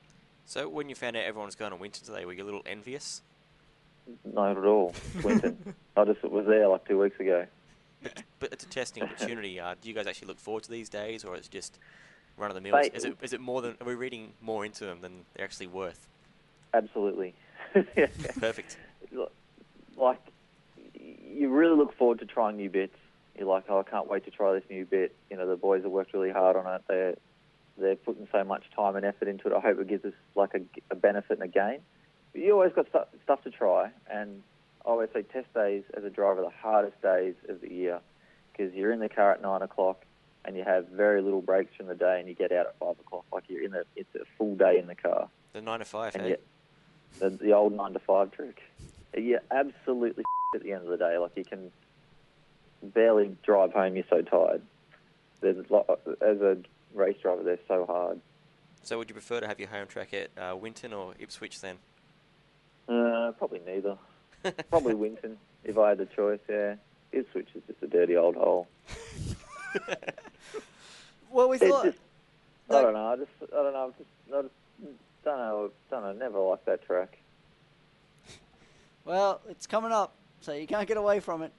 [0.45, 2.63] So when you found out everyone was going to Winton today, were you a little
[2.65, 3.21] envious?
[4.25, 4.93] Not at all.
[5.23, 5.75] Winton.
[5.97, 7.45] I just was there like two weeks ago.
[8.39, 9.59] But it's a testing opportunity.
[9.59, 11.79] Uh, do you guys actually look forward to these days, or it's just
[12.37, 12.75] run of the mill?
[12.75, 15.67] Is it is it more than are we reading more into them than they're actually
[15.67, 16.07] worth?
[16.73, 17.33] Absolutely.
[17.73, 18.77] Perfect.
[19.97, 20.19] like
[20.93, 22.95] you really look forward to trying new bits.
[23.37, 25.15] You're like, oh, I can't wait to try this new bit.
[25.29, 26.81] You know, the boys have worked really hard on it.
[26.87, 27.15] They're
[27.77, 29.53] they're putting so much time and effort into it.
[29.53, 31.79] I hope it gives us like a, a benefit and a gain.
[32.31, 34.43] But you always got stuff, stuff to try, and
[34.85, 37.99] I always say test days as a driver are the hardest days of the year
[38.51, 40.05] because you're in the car at nine o'clock
[40.45, 42.99] and you have very little breaks from the day, and you get out at five
[42.99, 43.25] o'clock.
[43.31, 45.29] Like you're in the it's a full day in the car.
[45.53, 46.37] The nine to five, And hey?
[47.19, 48.61] the, the old nine to five trick.
[49.15, 50.23] Yeah, absolutely
[50.55, 51.17] at the end of the day.
[51.17, 51.71] Like you can
[52.81, 53.95] barely drive home.
[53.95, 54.61] You're so tired.
[55.41, 56.57] There's a lot, as a
[56.93, 58.19] race driver, they're so hard.
[58.81, 61.77] So would you prefer to have your home track at uh, Winton or Ipswich then?
[62.87, 63.97] Uh, probably neither.
[64.69, 66.39] Probably Winton if I had the choice.
[66.49, 66.75] Yeah,
[67.11, 68.67] Ipswich is just a dirty old hole.
[71.33, 71.85] Well, we thought.
[71.85, 71.97] just,
[72.69, 73.07] I don't know.
[73.07, 73.85] I just, I don't know.
[73.85, 74.53] I just, I just
[75.25, 75.71] don't know.
[75.89, 76.13] Don't know.
[76.13, 77.17] Never liked that track.
[79.03, 81.51] Well, it's coming up, so you can't get away from it.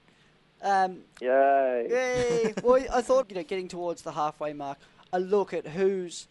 [0.63, 1.87] Um, Yay!
[1.89, 2.53] Yay!
[2.63, 4.79] well, I thought you know, getting towards the halfway mark,
[5.11, 6.27] a look at who's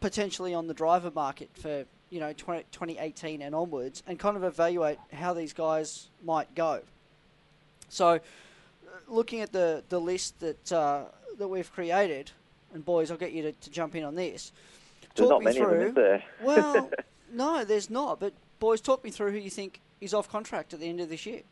[0.00, 4.44] potentially on the driver market for you know 20, 2018 and onwards, and kind of
[4.44, 6.80] evaluate how these guys might go.
[7.88, 8.20] So,
[9.08, 11.04] looking at the the list that uh,
[11.38, 12.30] that we've created,
[12.72, 14.52] and boys, I'll get you to, to jump in on this.
[15.14, 16.24] There's Talk not me many of them, is there?
[16.42, 16.90] Well,
[17.32, 18.20] no, there's not.
[18.20, 21.08] But boys, talk me through who you think is off contract at the end of
[21.08, 21.42] this year.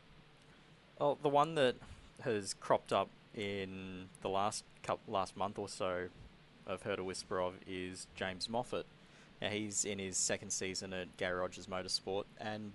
[0.99, 1.75] Well, the one that
[2.21, 6.07] has cropped up in the last couple, last month or so,
[6.67, 8.85] I've heard a whisper of is James Moffat.
[9.41, 12.71] Now he's in his second season at Garry Rogers Motorsport, and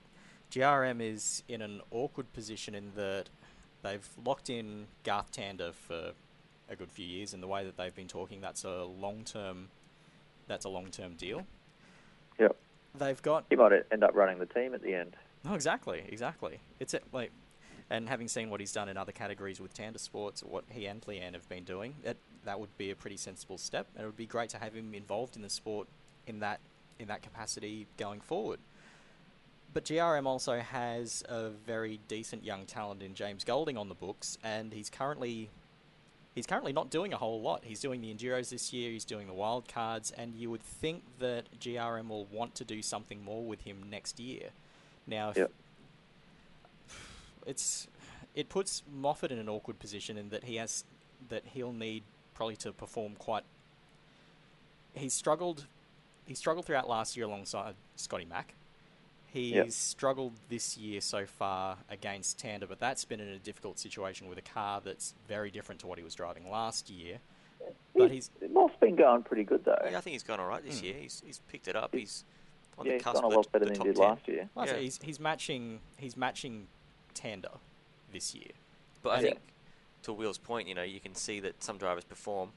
[0.51, 3.29] GRM is in an awkward position in that
[3.83, 6.13] they've locked in Garth Tander for
[6.69, 9.69] a good few years, and the way that they've been talking, that's a long-term
[10.47, 11.47] that's a long-term deal.
[12.39, 12.57] Yep.
[12.99, 15.15] They've got He might end up running the team at the end.
[15.45, 16.61] no, exactly, exactly.
[16.81, 17.31] It's a, like,
[17.91, 21.03] and having seen what he's done in other categories with Tander Sports, what he and
[21.03, 24.17] Leanne have been doing, it, that would be a pretty sensible step, and it would
[24.17, 25.87] be great to have him involved in the sport
[26.27, 26.61] in that
[26.99, 28.59] in that capacity going forward.
[29.75, 34.39] But GRM also has a very decent young talent in James Golding on the books,
[34.43, 35.51] and he's currently
[36.35, 37.65] he's currently not doing a whole lot.
[37.65, 38.91] He's doing the enduros this year.
[38.91, 42.81] He's doing the wild cards, and you would think that GRM will want to do
[42.83, 44.51] something more with him next year.
[45.07, 45.51] Now, Yep.
[47.47, 47.89] it's
[48.35, 50.85] it puts Moffat in an awkward position in that he has
[51.29, 52.05] that he'll need
[52.35, 53.45] probably to perform quite.
[54.95, 55.67] He's struggled.
[56.25, 58.55] He struggled throughout last year alongside Scotty Mack.
[59.31, 59.71] He's Yep.
[59.73, 64.39] struggled this year so far against Tander, but that's been in a difficult situation with
[64.39, 67.19] a car that's very different to what he was driving last year.
[67.95, 69.77] But he's Moff's been going pretty good though.
[69.91, 70.87] Yeah, I think he's gone all right this Hmm.
[70.87, 70.95] year.
[70.95, 71.95] He's, he's picked it up.
[71.95, 72.25] He's
[72.79, 74.05] on yeah, the he's cusp gone a lot better than he did 10.
[74.05, 74.49] last year.
[74.55, 74.81] Well, I say Yeah.
[74.83, 76.69] he's he's matching he's matching
[77.15, 77.59] Tander
[78.13, 78.53] this year.
[79.03, 79.41] But I And- think,
[80.05, 82.53] to Will's point, you know, you can see that some drivers perform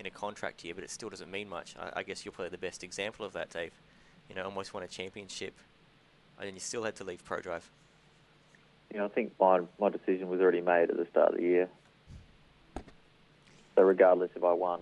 [0.00, 1.76] in a contract year, but it still doesn't mean much.
[1.76, 3.80] I, I guess you're probably the best example of that, Dave.
[4.28, 5.54] You know, almost won a championship,
[6.40, 7.70] and you still had to leave Pro Drive.
[8.92, 11.42] You know, I think my my decision was already made at the start of the
[11.42, 11.68] year.
[13.74, 14.80] So regardless if I won,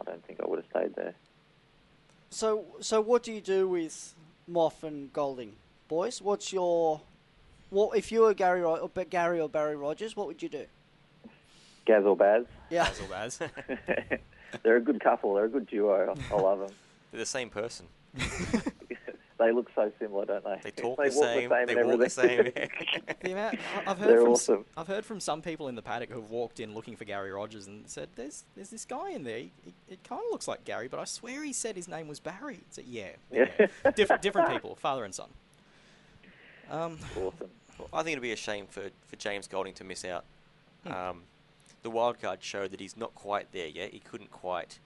[0.00, 1.14] I don't think I would have stayed there.
[2.30, 4.14] So, so what do you do with
[4.50, 5.52] Moff and Golding,
[5.88, 6.20] boys?
[6.22, 7.00] What's your
[7.70, 10.16] what if you were Garry or Garry or Barry Rogers?
[10.16, 10.66] What would you do?
[11.86, 12.44] Gaz or Baz?
[12.70, 13.40] Yeah, Basil Baz.
[14.62, 15.34] They're a good couple.
[15.34, 16.14] They're a good duo.
[16.30, 16.70] I love them.
[17.10, 17.86] They're the same person.
[19.38, 20.60] they look so similar, don't they?
[20.62, 21.48] They talk they the walk same.
[21.48, 22.52] the same they and walk the same.
[23.20, 24.64] The amount, I- I've heard They're from awesome.
[24.76, 27.66] I've heard from some people in the paddock who've walked in looking for Garry Rogers
[27.66, 29.38] and said, "There's there's this guy in there.
[29.38, 32.06] He, he- it kind of looks like Garry, but I swear he said his name
[32.06, 33.90] was Barry." It's like, yeah, yeah, Yeah.
[33.96, 35.28] different different people, father and son.
[36.70, 37.50] Um, awesome.
[37.78, 40.24] Well, I think it'd be a shame for, for James Golding to miss out.
[40.86, 40.92] Hmm.
[40.92, 41.22] Um,
[41.82, 43.90] the wild card showed that he's not quite there yet.
[43.92, 44.78] He couldn't quite,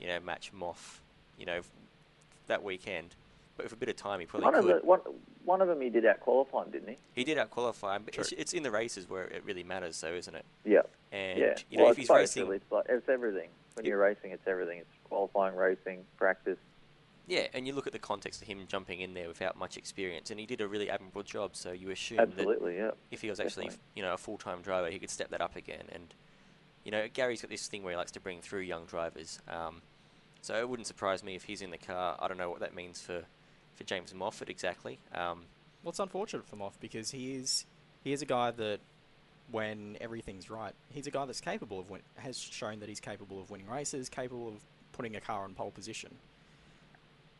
[0.00, 0.98] you know, match Moff,
[1.38, 1.60] you know,
[2.46, 3.14] that weekend.
[3.56, 4.82] But with a bit of time, he probably One of, could.
[4.82, 5.00] the, one,
[5.44, 6.98] one of them he did out qualify him, didn't he?
[7.14, 10.12] He did out qualify, but it's, it's in the races where it really matters, though,
[10.12, 10.44] isn't it?
[10.64, 10.82] Yeah.
[11.10, 11.54] And yeah.
[11.70, 12.56] you know, well, if it's he's racing, really.
[12.56, 13.48] It's, like, it's everything.
[13.74, 13.90] When Yeah.
[13.90, 14.78] you're racing, it's everything.
[14.78, 16.58] It's qualifying, racing, practice.
[17.26, 20.30] yeah, and you look at the context of him jumping in there without much experience,
[20.30, 21.56] and he did a really admirable job.
[21.56, 22.90] So you assume that yeah.
[23.10, 23.84] if he was actually, Definitely.
[23.94, 25.84] you know, a full-time driver, he could step that up again.
[25.92, 26.14] And
[26.84, 29.40] you know, Garry's got this thing where he likes to bring through young drivers.
[29.48, 29.82] Um,
[30.40, 32.16] so it wouldn't surprise me if he's in the car.
[32.20, 33.24] I don't know what that means for,
[33.76, 34.98] for James Moffat exactly.
[35.14, 35.44] Um,
[35.82, 37.64] well, it's unfortunate for Moff because he is
[38.02, 38.80] he is a guy that
[39.50, 43.40] when everything's right, he's a guy that's capable of win- has shown that he's capable
[43.40, 44.54] of winning races, capable of
[44.92, 46.16] putting a car on pole position.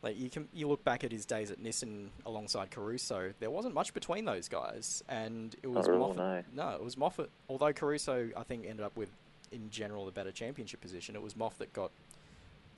[0.03, 3.73] Like you can you look back at his days at Nissan alongside Caruso, there wasn't
[3.73, 6.45] much between those guys, and it was Not really, Moffat.
[6.53, 7.29] No, it was Moffat.
[7.49, 9.09] Although Caruso, I think, ended up with
[9.51, 11.15] in general the better championship position.
[11.15, 11.91] It was Moff that got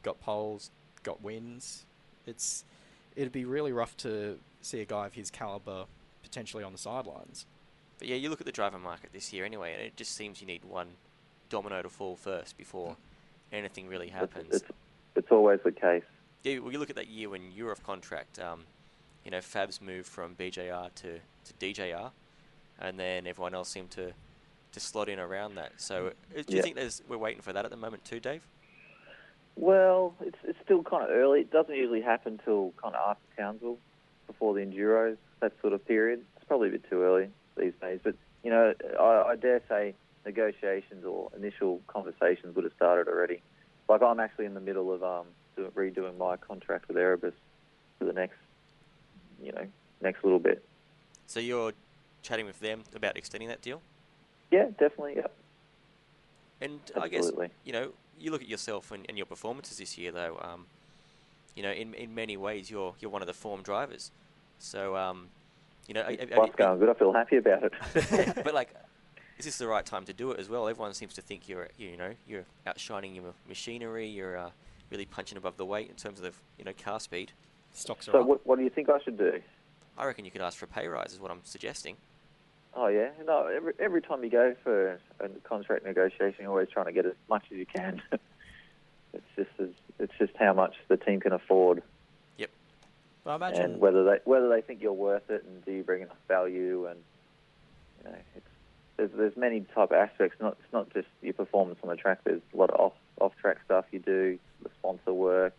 [0.01, 0.71] got poles,
[1.03, 1.85] got wins.
[2.25, 2.63] It's
[3.15, 5.85] it'd be really rough to see a guy of his caliber
[6.23, 7.45] potentially on the sidelines.
[7.97, 10.41] but yeah, you look at the driver market this year anyway, and it just seems
[10.41, 10.87] you need one
[11.49, 12.95] domino to fall first before
[13.51, 14.47] anything really happens.
[14.55, 14.65] it's,
[15.15, 16.03] it's always the case.
[16.43, 18.39] Yeah, well, you look at that year when you were off contract.
[18.39, 18.61] Um,
[19.25, 22.11] you know, Fabs moved from BJR to, to DJR,
[22.79, 24.13] and then everyone else seemed to,
[24.71, 25.73] to slot in around that.
[25.77, 26.61] So, uh, do you Yeah.
[26.61, 28.45] think there's we're waiting for that at the moment too, Dave?
[29.55, 31.41] Well, it's it's still kind of early.
[31.41, 33.77] It doesn't usually happen till kind of after Townsville,
[34.27, 36.23] before the Enduros, that sort of period.
[36.37, 37.99] It's probably a bit too early these days.
[38.03, 43.41] But, you know, I, I dare say negotiations or initial conversations would have started already.
[43.89, 47.33] Like, I'm actually in the middle of um, do, redoing my contract with Erebus
[47.97, 48.37] for the next,
[49.41, 49.65] you know,
[50.01, 50.63] next little bit.
[51.27, 51.73] So you're
[52.21, 53.81] chatting with them about extending that deal,
[54.51, 55.27] Yeah, definitely, yeah.
[56.61, 57.31] and I guess
[57.63, 60.39] you know you look at yourself and, and your performances this year, though.
[60.41, 60.65] Um,
[61.55, 64.11] you know, in in many ways, you're you're one of the form drivers.
[64.59, 65.29] So, um,
[65.87, 66.89] you know, have- have Life's you- going good.
[66.89, 67.73] I feel happy about it.
[68.43, 68.73] but like,
[69.37, 70.67] is this the right time to do it as well?
[70.67, 74.07] Everyone seems to think you're, you know, you're outshining your machinery.
[74.07, 74.49] You're uh,
[74.91, 77.31] really punching above the weight in terms of, you know, car speed.
[77.71, 78.27] Stocks are so, up.
[78.27, 79.41] what, what do you think I should do?
[79.97, 81.13] I reckon you could ask for a pay rise.
[81.13, 81.95] Is what I'm suggesting.
[82.73, 83.47] Oh yeah, no.
[83.47, 87.13] Every every time you go for a contract negotiation, you're always trying to get as
[87.29, 88.01] much as you can.
[89.13, 91.81] it's just as, it's just how much the team can afford,
[93.23, 95.83] But I imagine and whether they whether they think you're worth it, and do you
[95.83, 96.99] bring enough value, and
[97.97, 98.45] you know, it's
[98.97, 100.37] there's there's many type of aspects.
[100.39, 102.19] Not it's not just your performance on the track.
[102.23, 105.57] There's a lot of off off track stuff you do, the sponsor work,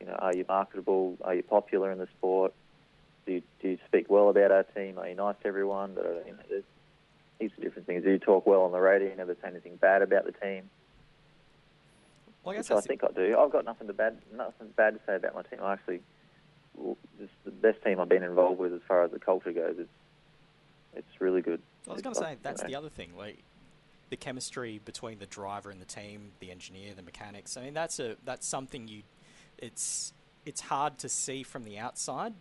[0.00, 1.16] You know, are you marketable?
[1.22, 2.54] Are you popular in the sport?
[3.26, 4.98] Do you, do you speak well about our team?
[4.98, 5.92] Are you nice to everyone?
[5.94, 6.64] But, you know, there's
[7.38, 8.04] heaps of different things.
[8.04, 9.10] Do you talk well on the radio?
[9.10, 10.70] You never say anything bad about the team?
[12.44, 13.36] Well, I guess I think I do.
[13.38, 15.60] I've got nothing to bad, nothing bad to say about my team.
[15.62, 16.00] I actually,
[17.20, 19.76] it's the best team I've been involved with as far as the culture goes.
[19.78, 19.90] It's,
[20.94, 21.60] it's really good.
[21.88, 23.42] I was going to say you that's know, the other thing, like
[24.10, 27.56] the chemistry between the driver and the team, the engineer, the mechanics.
[27.56, 29.02] I mean, that's a that's something you.
[29.58, 30.12] It's
[30.44, 32.34] it's hard to see from the outside,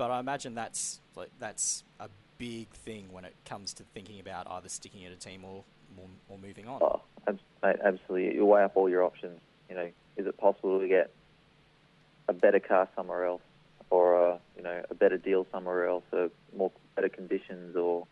[0.00, 2.08] but I imagine that's like that's a
[2.38, 5.62] big thing when it comes to thinking about either sticking at a team or
[5.98, 6.80] or, or moving on.
[6.82, 7.02] Oh,
[7.62, 8.34] mate, absolutely.
[8.34, 9.38] You weigh up all your options.
[9.68, 11.10] You know, is it possible to get
[12.28, 13.42] a better car somewhere else,
[13.90, 18.06] or a, you know a better deal somewhere else, or more better conditions, or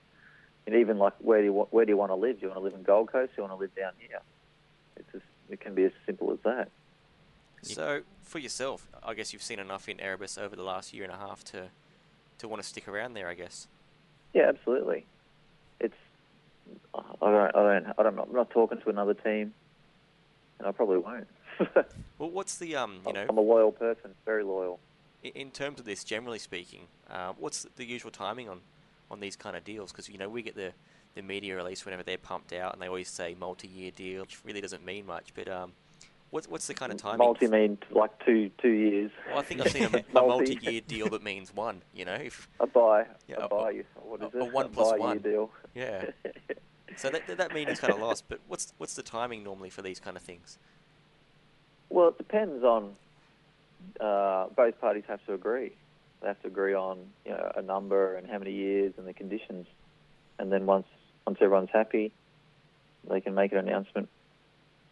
[0.66, 2.37] and even like where do you where do you want to live?
[2.38, 3.33] Do you want to live in Gold Coast?
[3.35, 4.20] Do you want to live down here?
[4.98, 6.68] It's just, it can be as simple as that.
[7.62, 11.12] So, for yourself, I guess you've seen enough in Erebus over the last year and
[11.12, 11.68] a half to
[12.38, 13.29] to want to stick around there.
[13.29, 13.66] I guess.
[14.35, 15.07] Yeah, absolutely.
[15.81, 15.94] It's
[16.94, 19.53] I don't I don't I don't I'm not talking to another team,
[20.59, 21.29] and I probably won't.
[22.18, 24.81] Well, what's the um, you know, I'm a loyal person, very loyal.
[25.23, 28.61] in terms of this, generally speaking, uh, what's the usual timing on
[29.09, 29.92] on these kind of deals?
[29.92, 30.73] Because you know we get the
[31.14, 34.61] the media release whenever they're pumped out, and they always say multi-year deal, which really
[34.61, 35.33] doesn't mean much.
[35.33, 35.73] But um,
[36.31, 37.19] what's what's the kind of timing?
[37.19, 39.11] Multi mean like two two years.
[39.29, 40.55] Well, I think I've seen a, a Multi.
[40.55, 41.83] multi-year deal that means one.
[41.95, 43.83] You know, if A buy, Yeah, a a- buy.
[44.03, 45.19] What is a- a one plus buy one.
[45.19, 45.51] deal.
[45.75, 46.07] yeah.
[46.97, 48.25] So that that means kind of lost.
[48.29, 50.59] But what's what's the timing normally for these kind of things?
[51.91, 52.97] Well, it depends on.
[54.01, 55.73] Uh, both parties have to agree.
[56.21, 59.12] They have to agree on you know a number and how many years and the
[59.12, 59.67] conditions,
[60.41, 60.87] and then once
[61.27, 62.11] once everyone's happy,
[63.09, 64.09] they can make an announcement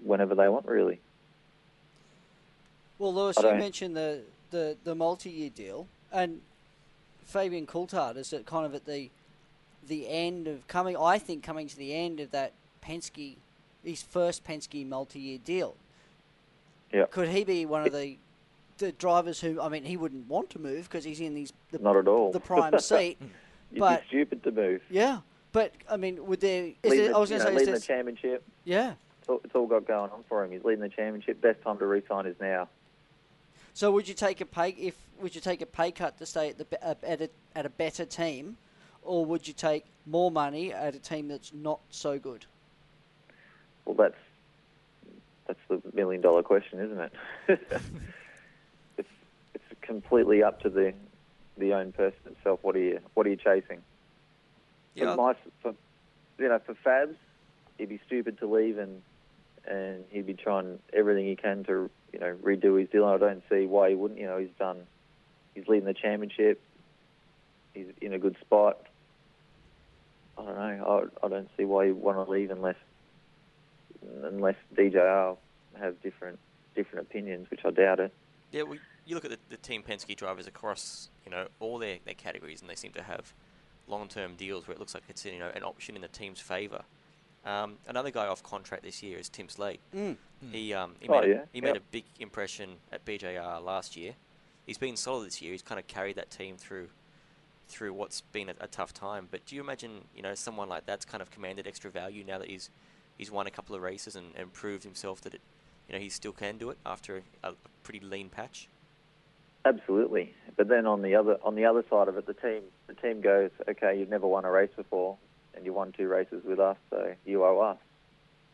[0.05, 0.67] whenever they want.
[0.67, 1.01] Really.
[2.99, 6.41] Well, Lewis, you mentioned the, the, the multi-year deal, and
[7.25, 9.11] Fabian Coulthard is at kind of at the
[9.89, 10.97] the end of coming.
[10.97, 12.53] I think coming to the end of that
[12.85, 13.37] Penske,
[13.85, 15.77] his first Penske multi-year deal.
[16.93, 17.05] Yeah.
[17.11, 18.17] Could he be one of the
[18.79, 19.61] the drivers who?
[19.61, 22.33] I mean, he wouldn't want to move because he's in these the, Not at all.
[22.33, 23.19] the prime seat.
[23.71, 24.81] You'd but- be stupid to move.
[24.91, 25.19] yeah,
[25.53, 26.73] but I mean, would there?
[26.83, 28.43] Is Leading I was going to say, is leading the championship.
[28.65, 28.95] yeah.
[29.21, 30.53] It's all, it's all got going on for him.
[30.53, 31.41] He's leading the championship.
[31.41, 32.69] Best time to re-sign is now.
[33.77, 36.49] So would you take a pay if would you take a pay cut to stay
[36.49, 38.57] at the uh, at a, at a better team,
[39.03, 42.47] or would you take more money at a team that's not so good?
[43.85, 44.17] Well, that's
[45.47, 47.13] that's the million dollar question, isn't it?
[48.97, 49.09] it's
[49.53, 50.95] it's completely up to the
[51.59, 52.61] the own person itself.
[52.63, 53.83] What are you what are you chasing?
[54.95, 55.15] Yeah.
[55.15, 55.75] For, my, for
[56.39, 57.17] you know, for Fabs,
[57.77, 59.03] he'd be stupid to leave and
[59.67, 63.07] and he'd be trying everything he can to you know redo his deal.
[63.07, 64.19] And I don't see why he wouldn't.
[64.19, 64.87] You know, he's done.
[65.55, 66.61] He's leading the championship.
[67.75, 68.79] He's in a good spot.
[70.39, 71.11] I don't know.
[71.23, 72.77] I, I don't see why he'd want to leave unless
[74.25, 75.37] unless DJR
[75.79, 76.39] have different
[76.75, 78.13] different opinions, which I doubt it.
[78.53, 81.99] Yeah, well, you look at the, the Team Penske drivers across, you know, all their,
[82.05, 83.35] their categories, and they seem to have
[83.89, 86.83] long-term deals where it looks like it's you know an option in the team's favour.
[87.47, 89.79] Um, another guy off contract this year is Tim Slade.
[89.95, 90.17] Mm.
[90.51, 91.77] He um, he Oh, made a, yeah, he made yep.
[91.79, 94.15] a big impression at BJR last year.
[94.67, 95.53] He's been solid this year.
[95.53, 96.89] He's kind of carried that team through
[97.69, 99.29] through what's been a, a tough time.
[99.31, 102.39] But do you imagine you know someone like that's kind of commanded extra value now
[102.39, 102.69] that he's
[103.17, 105.41] he's won a couple of races and, and proved himself that it
[105.89, 107.53] you know he still can do it after a, a
[107.85, 108.69] pretty lean patch.
[109.65, 110.33] Absolutely.
[110.57, 113.21] But then on the other on the other side of it, the team the team
[113.21, 115.17] goes, okay, you've never won a race before,
[115.57, 117.79] and you won two races with us, so you owe us.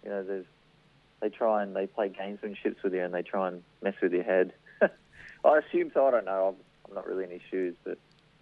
[0.04, 0.46] You know, there's
[1.20, 4.24] they try and they play gamesmanships with you, and they try and mess with your
[4.24, 4.52] head.
[5.44, 6.06] I assume so.
[6.06, 6.48] I don't know.
[6.48, 7.98] I'm, I'm not really in his shoes, but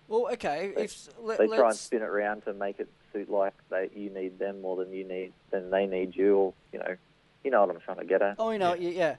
[0.09, 0.73] Well, okay.
[0.75, 3.91] They- if let, they try and spin it around to make it suit like they
[3.95, 6.97] you need them more than you need than they need you, or you know,
[7.45, 8.37] you know what I'm trying to get at.
[8.39, 8.91] Oh, you know, yeah.
[8.91, 9.17] yeah.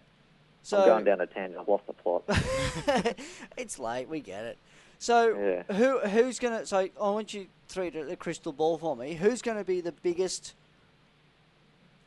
[0.64, 1.60] So I'm going down a tangent.
[1.60, 2.24] I've lost the plot.
[3.58, 4.08] it's late.
[4.08, 4.58] We get it.
[5.02, 5.76] So Yeah.
[5.76, 6.64] who who's gonna?
[6.64, 9.16] So I want you three to the crystal ball for me.
[9.16, 10.54] Who's going to be the biggest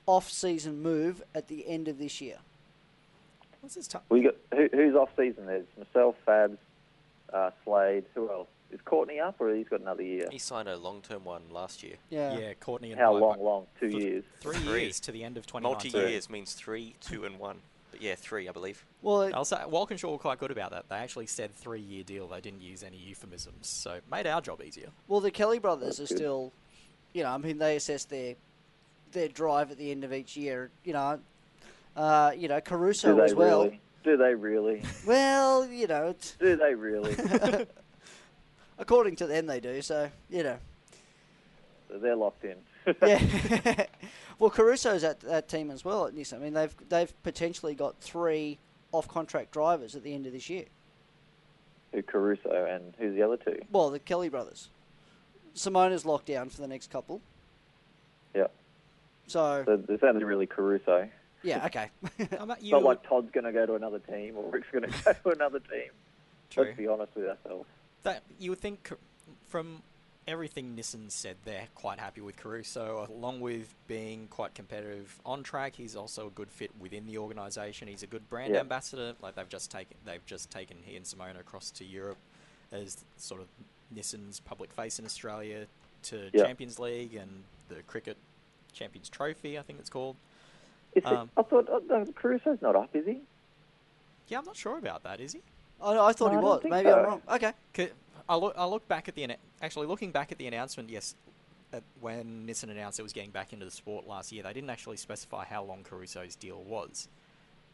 [0.06, 2.36] off-season move at the end of this year?
[3.60, 4.02] What's this time?
[4.10, 5.46] We got who, who's off season?
[5.46, 6.56] There's myself, Fabs,
[7.32, 8.04] uh, Slade.
[8.14, 8.46] Who else?
[8.70, 10.28] Is Courtney up, or he's got another year?
[10.30, 11.96] He signed a long-term one last year.
[12.10, 12.38] Yeah.
[12.38, 13.20] Yeah, Courtney and How Piper.
[13.26, 13.42] long?
[13.42, 13.66] Long?
[13.80, 14.24] Two years.
[14.40, 14.82] Three, Three.
[14.82, 15.92] years to the end of 2019.
[15.92, 17.60] Multi-years means three, two, and one.
[17.94, 18.84] But yeah, three, I believe.
[19.02, 20.88] Well, it- I'll Walkinshaw were quite good about that.
[20.88, 22.26] They actually said three-year deal.
[22.26, 24.88] They didn't use any euphemisms, so made our job easier.
[25.06, 26.52] well, the Kelly brothers are still,
[27.12, 28.34] you know, I mean, they assess their
[29.12, 30.70] their drive at the end of each year.
[30.82, 31.20] You know,
[31.96, 33.62] uh, you know, Caruso as well.
[33.66, 33.80] really?
[34.02, 34.82] Do they really?
[35.06, 37.14] Well, you know, it's, Do they really?
[38.80, 39.80] according to them, they do.
[39.82, 40.58] So you know,
[41.88, 42.56] They're locked in.
[43.02, 43.86] yeah.
[44.38, 46.34] well, Caruso's at that team as well at Nissan.
[46.34, 48.58] I mean, they've they've potentially got three
[48.92, 50.66] off-contract drivers at the end of this year.
[51.92, 53.58] Who Caruso and who's the other two?
[53.70, 54.68] Well, the Kelly brothers.
[55.54, 57.20] Simona's locked down for the next couple.
[58.34, 58.48] Yeah.
[59.26, 61.08] So So it's only really Caruso.
[61.42, 61.90] yeah, okay.
[62.38, 62.72] I'm at It's you.
[62.72, 65.36] not like Todd's going to go to another team or Rick's going to go to
[65.36, 65.90] another team.
[66.50, 66.64] True.
[66.64, 67.68] Let's be honest with ourselves.
[68.02, 68.90] That you would think
[69.48, 69.82] from
[70.26, 73.06] everything Nissan said, they're quite happy with Caruso.
[73.10, 77.88] Along with being quite competitive on track, he's also a good fit within the organisation.
[77.88, 78.60] He's a good brand Yeah.
[78.60, 79.14] ambassador.
[79.20, 82.18] Like they've just taken, they've just taken he and Simona across to Europe
[82.72, 83.48] as sort of
[83.94, 85.66] Nissan's public face in Australia
[86.04, 86.44] to Yeah.
[86.44, 88.16] Champions League and the Cricket
[88.72, 90.16] Champions Trophy, I think it's called.
[91.04, 93.20] Um, it, I thought no, Caruso's not up, is he?
[94.28, 95.20] Yeah, I'm not sure about that.
[95.20, 95.42] Is he?
[95.82, 96.62] I, I thought No, he was.
[96.64, 97.22] Maybe I'm wrong.
[97.28, 97.52] Okay.
[98.28, 99.22] I look, I look back at the
[99.64, 100.90] actually looking back at the announcement.
[100.90, 101.14] Yes,
[101.72, 104.70] at when Nissan announced it was getting back into the sport last year, they didn't
[104.70, 107.08] actually specify how long Caruso's deal was,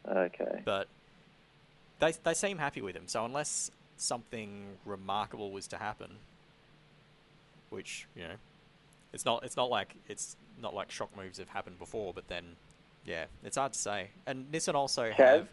[0.09, 0.63] Okay.
[0.65, 0.89] but
[1.99, 3.07] they they seem happy with him.
[3.07, 6.13] So unless something remarkable was to happen,
[7.69, 8.35] which you know,
[9.13, 12.15] it's not it's not like it's not like shock moves have happened before.
[12.15, 12.57] But then,
[13.05, 14.11] yeah, it's hard to say.
[14.27, 15.15] And Nissan also Chaz?
[15.17, 15.49] have.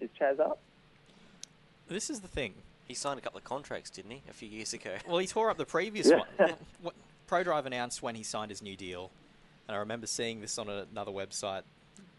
[0.00, 0.58] Is Chaz up?
[1.88, 2.54] This is the thing.
[2.86, 4.96] He signed a couple of contracts, didn't he, a few years ago?
[5.08, 6.18] Well, he tore up the previous Yeah.
[6.38, 6.54] one.
[6.82, 6.94] What-
[7.28, 9.10] ProDrive announced when he signed his new deal,
[9.66, 11.62] and I remember seeing this on another website.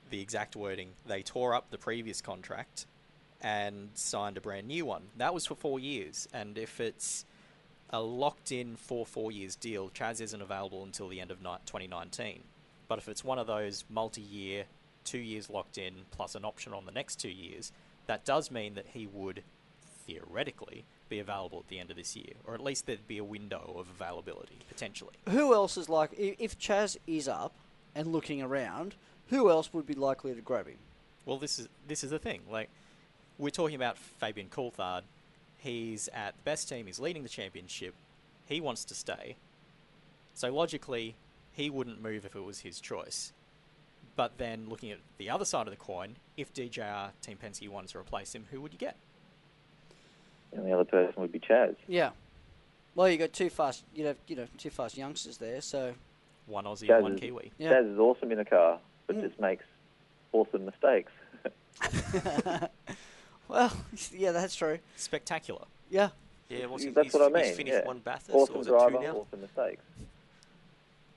[0.10, 2.88] The exact wording: they tore up the previous contract
[3.42, 5.04] and signed a brand new one.
[5.18, 7.26] That was for four years, and if it's
[7.92, 12.42] a locked-in for four years deal, Chaz isn't available until the end of 2019.
[12.88, 14.66] But if it's one of those multi-year,
[15.04, 17.72] two years locked in plus an option on the next two years,
[18.08, 19.44] that does mean that he would
[20.06, 23.24] theoretically be available at the end of this year, or at least there'd be a
[23.24, 25.14] window of availability potentially.
[25.30, 27.54] Who else is like if Chaz is up
[27.96, 28.96] and looking around?
[29.30, 30.78] Who else would be likely to grab him?
[31.26, 32.42] Well, this is this is the thing.
[32.50, 32.70] Like
[33.38, 35.04] we're talking about Fabian Coulthard.
[35.58, 36.88] He's at the best team.
[36.88, 37.94] He's leading the championship.
[38.46, 39.38] He wants to stay.
[40.34, 41.16] So logically,
[41.54, 43.32] he wouldn't move if it was his choice.
[44.16, 47.90] But then looking at the other side of the coin, if DJR Team Penske wanted
[47.92, 48.96] to replace him, who would you get?
[50.56, 51.76] And the other person would be Chaz.
[51.88, 52.12] Yeah.
[52.96, 55.94] Well, you got two fast, you have you know two fast youngsters there, so
[56.46, 57.52] One Aussie, Chaz and one is- Kiwi.
[57.58, 57.72] Yeah.
[57.74, 59.22] Chaz is awesome in a car, but Mm.
[59.28, 59.66] just makes
[60.32, 61.12] awesome mistakes.
[63.48, 63.72] well,
[64.12, 64.80] yeah, that's true.
[64.96, 65.66] Spectacular.
[65.90, 66.10] Yeah.
[66.50, 67.56] Yeah, what's he, That's he's, what I he's mean.
[67.56, 67.88] finished yeah.
[67.88, 69.82] one Bathurst, awesome was driver, two awesome mistakes.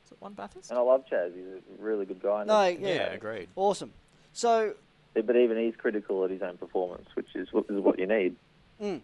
[0.07, 0.71] Is it one Bathurst?
[0.71, 1.35] And I love Chaz.
[1.35, 2.45] He's a really good guy.
[2.45, 2.77] No, yeah.
[2.89, 3.49] yeah, agreed.
[3.57, 3.93] Awesome.
[4.33, 4.75] So,
[5.15, 8.07] Yeah, But even he's critical at his own performance, which is what, is what you
[8.07, 8.37] need.
[8.81, 9.01] mm.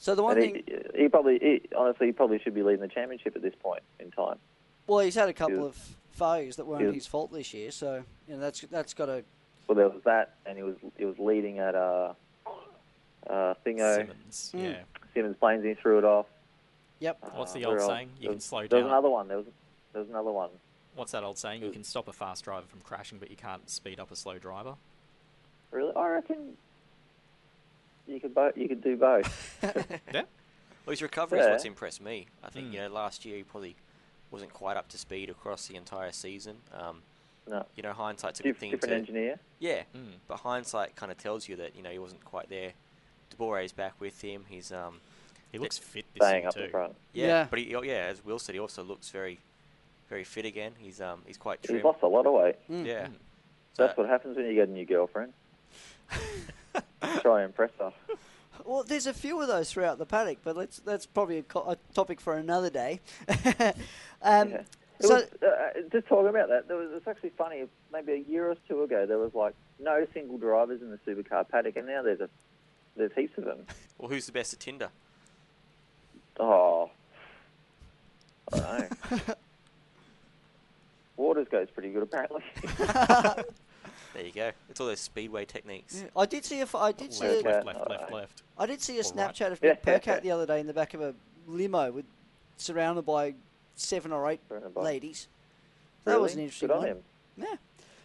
[0.00, 0.62] So the one And thing,
[0.94, 3.82] he, he probably, he, honestly, he probably should be leading the championship at this point
[4.00, 4.38] in time.
[4.88, 5.76] well, he's had a couple he of
[6.10, 9.22] failures that weren't was- his fault this year, so you know that's that's got to.
[9.68, 12.14] Well, there was that, and he was he was leading at uh,
[13.28, 13.96] uh, Thingo.
[13.96, 14.52] Simmons.
[14.56, 14.62] Mm.
[14.64, 14.76] Yeah.
[15.14, 16.26] Simmons Plains, he threw it off.
[17.00, 17.18] Yep.
[17.34, 18.08] What's the Uh, old where saying?
[18.16, 18.90] You There can was- slow There was down.
[18.92, 19.28] another one.
[19.28, 19.46] There was
[19.92, 20.50] there was another one.
[20.96, 21.62] What's that old saying?
[21.62, 24.38] You can stop a fast driver from crashing, but you can't speed up a slow
[24.38, 24.74] driver.
[25.70, 26.56] Really, I reckon
[28.10, 29.58] you could bo- you could do both.
[30.12, 30.22] Yeah.
[30.86, 32.26] Well, his recovery is what's impressed me.
[32.42, 32.72] I think Mm.
[32.72, 33.76] you know last year he probably
[34.30, 36.56] wasn't quite up to speed across the entire season.
[36.72, 37.02] Um,
[37.48, 39.38] no, you know, hindsight's a Dif- good thing different to engineer.
[39.58, 40.12] yeah, Mm.
[40.26, 42.72] but hindsight kind of tells you that you know he wasn't quite there.
[43.30, 44.44] Debore's back with him.
[44.48, 45.00] He's um
[45.52, 46.62] He looks fit this Staying year up too.
[46.64, 46.96] in front.
[47.12, 47.46] yeah, Yeah.
[47.50, 49.38] but he, oh, yeah, as Will said, he also looks very
[50.08, 50.72] very fit again.
[50.78, 51.82] He's um he's quite He's trim.
[51.84, 52.56] lost a lot of weight.
[52.68, 52.86] Mm.
[52.86, 53.12] Yeah, Mm.
[53.76, 55.32] So- That's what happens when you get a new girlfriend.
[57.20, 57.92] Try and impress her.
[58.66, 61.70] Well, there's a few of those throughout the paddock, but let's that's probably a, co-
[61.70, 63.00] a topic for another day.
[64.22, 64.62] um, Yeah.
[65.00, 67.64] So was, uh, just talking about that, there was, it's actually funny.
[67.90, 71.48] Maybe a year or two ago, there was like no single drivers in the supercar
[71.48, 72.28] paddock, and now there's a
[72.96, 73.64] there's heaps of them.
[73.98, 74.90] well, who's the best at Tinder?
[76.38, 76.90] Oh,
[78.52, 79.34] I don't know.
[81.16, 82.42] Waters goes pretty good apparently.
[84.14, 84.50] There you go.
[84.68, 86.04] It's all those speedway techniques.
[86.16, 88.42] I did see a f- I did see Left, a, left, left, left, left.
[88.58, 89.34] I did see a All right.
[89.34, 89.70] Snapchat of Yeah.
[89.70, 91.14] Nick Percat the other day in the back of a
[91.46, 92.04] limo with
[92.56, 93.34] surrounded by
[93.76, 94.40] seven or eight
[94.74, 95.28] ladies.
[96.04, 96.88] That was an interesting Good on one.
[96.88, 96.98] him.
[97.36, 97.54] Yeah.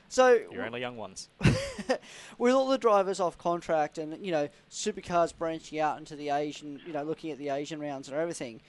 [0.09, 1.29] So You're only young ones.
[2.37, 6.79] with all the drivers off contract and you know supercars branching out into the Asian,
[6.85, 8.61] you know, looking at the Asian rounds and everything,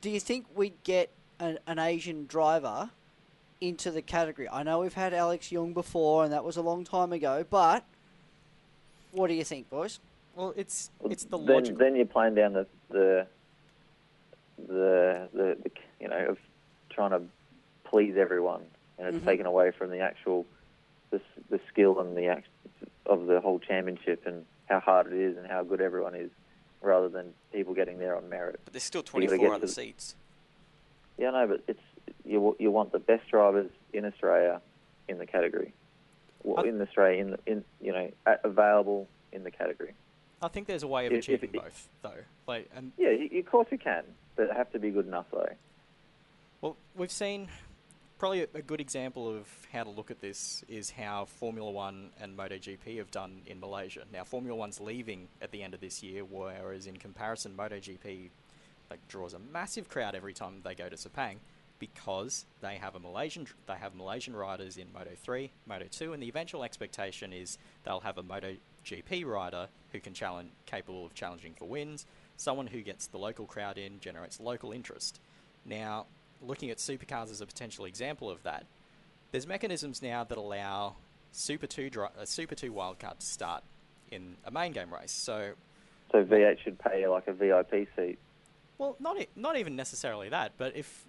[0.00, 1.10] do you think we'd get
[1.40, 2.90] an, an Asian driver
[3.60, 4.48] into the category?
[4.48, 7.84] I know we've had Alex Yoong before, and that was a long time ago, but
[9.12, 9.98] What do you think, boys?
[10.34, 11.78] Well, it's it's the then, logical.
[11.78, 13.26] then you're playing down the the,
[14.58, 16.38] the the the you know of
[16.90, 17.22] trying to
[17.84, 18.62] please everyone,
[18.98, 19.26] and it's Mhm.
[19.26, 20.44] taken away from the actual
[21.10, 22.48] the the skill and the act
[23.06, 26.30] of the whole championship and how hard it is and how good everyone is,
[26.82, 28.60] rather than people getting there on merit.
[28.64, 30.16] But there's still 24 other seats.
[31.16, 31.80] Yeah, no, but it's
[32.26, 34.60] you you want the best drivers in Australia
[35.08, 35.72] in the category,
[36.42, 38.10] well, in Australia in in you know
[38.44, 39.94] available in the category.
[40.42, 42.24] I think there's a way of if- if achieving it- both, though.
[42.46, 44.04] Like, and Yeah, you, of course you can,
[44.34, 45.48] but it have to be good enough though.
[46.60, 47.48] Well, we've seen
[48.18, 52.10] probably a, a good example of how to look at this is how Formula One
[52.20, 54.04] and MotoGP have done in Malaysia.
[54.12, 58.30] Now, Formula One's leaving at the end of this year, whereas in comparison, MotoGP
[58.90, 61.36] like draws a massive crowd every time they go to Sepang
[61.78, 66.22] because they have a Malaysian they have Malaysian riders in Moto 3, Moto 2, and
[66.22, 71.14] the eventual expectation is they'll have a Moto GP rider who can challenge capable of
[71.14, 72.06] challenging for wins,
[72.36, 75.20] someone who gets the local crowd in, generates local interest.
[75.64, 76.06] Now,
[76.40, 78.66] looking at supercars as a potential example of that,
[79.32, 80.96] there's mechanisms now that allow
[81.32, 83.64] Super 2 dri- a Super 2 wildcard to start
[84.10, 85.10] in a main game race.
[85.12, 85.52] So,
[86.12, 88.18] So V8 should pay you like a VIP seat.
[88.78, 91.04] well, not not even necessarily that, but if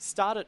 [0.00, 0.46] start at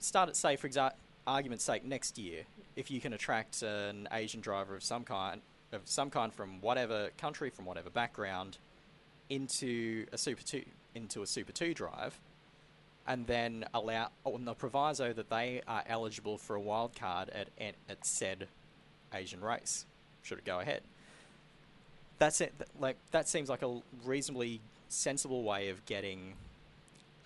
[0.00, 0.92] start at say for exa-
[1.26, 2.42] argument's sake next year,
[2.76, 5.40] if you can attract an Asian driver of some kind
[5.72, 8.58] of some kind from whatever country, from whatever background,
[9.30, 12.18] into a Super Two into a Super Two drive,
[13.06, 17.48] and then allow on the proviso that they are eligible for a wild card at
[17.60, 18.48] at, said
[19.14, 19.86] Asian race,
[20.22, 20.82] should it go ahead.
[22.18, 22.52] That's it.
[22.80, 26.34] Like that seems like a reasonably sensible way of getting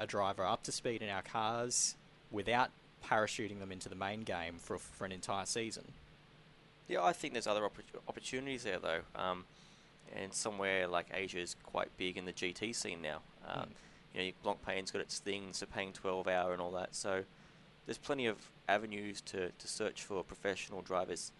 [0.02, 1.96] a driver up to speed in our cars
[2.30, 2.70] without
[3.04, 5.84] parachuting them into the main game for for an entire season.
[6.88, 9.00] Yeah, I think there's other oppor- opportunities there though.
[9.16, 9.44] Um,
[10.14, 13.20] and somewhere like Asia is quite big in the GT scene now.
[13.48, 13.68] Um, Mm.
[14.14, 16.94] You know, Blancpain's got its thing, Sepang 12 hour and all that.
[16.94, 17.24] So
[17.86, 18.36] there's plenty of
[18.68, 21.32] avenues to, to search for professional drivers